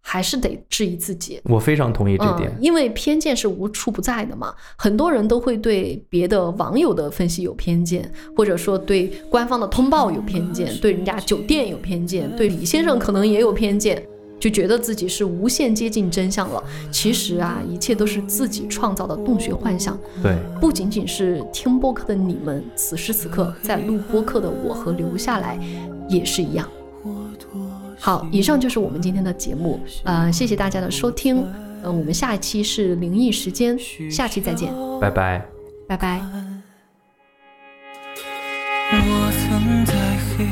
[0.00, 1.38] 还是得质疑自己。
[1.44, 2.58] 我非常同意这点嗯，。
[2.60, 14.02] 因为偏见是无处不在的嘛，很多人都会对别的网友的分析有偏见，或者说对官方的通报有偏见，对人家酒店有偏见，对李先生可能也有偏见，
[14.40, 16.60] 就觉得自己是无限接近真相了。
[16.90, 25.56] 其实啊，一切都是自己创造的洞穴幻想，对，不仅仅是听播客的你们，此时此刻在录播客的我和留下来
[26.08, 26.68] 也是一样。
[27.98, 31.44] 好，以上就是我们今天的节目，呃，谢谢大家的收听，
[31.82, 33.78] 呃，我们下一期是灵异时间，
[34.10, 35.44] 下期再见，拜拜。
[35.86, 36.20] 拜拜。
[38.92, 39.92] 我曾在
[40.36, 40.44] 黑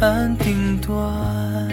[0.00, 1.68] 暗顶端，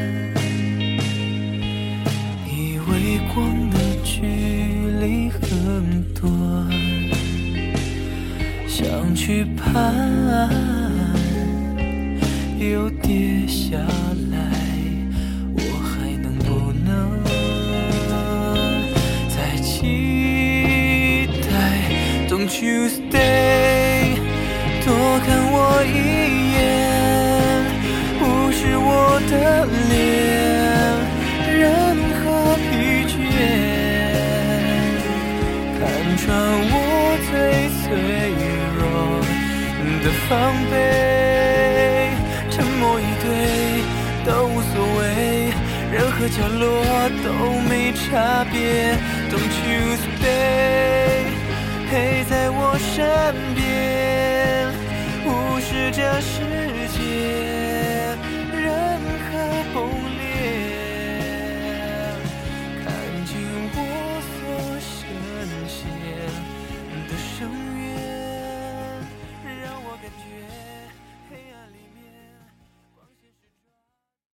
[8.83, 9.95] 想去攀，
[12.59, 13.77] 又跌下
[14.31, 14.37] 来，
[15.55, 17.23] 我还能不能
[19.29, 21.53] 再期待
[22.27, 24.19] ？Don't you stay？
[24.85, 24.91] 多
[25.25, 25.95] 看我一
[26.53, 26.61] 眼，
[28.19, 28.91] 无视我
[29.29, 29.33] 的
[29.89, 30.32] 脸，
[40.33, 42.09] 防备，
[42.49, 43.27] 沉默以对
[44.25, 45.53] 都无所谓，
[45.91, 46.65] 任何角落
[47.23, 47.29] 都
[47.69, 48.97] 没差别。
[49.29, 51.29] Don't you stay，
[51.87, 52.95] 陪在我身
[53.53, 54.73] 边，
[55.23, 55.29] 无
[55.59, 56.62] 视这世界。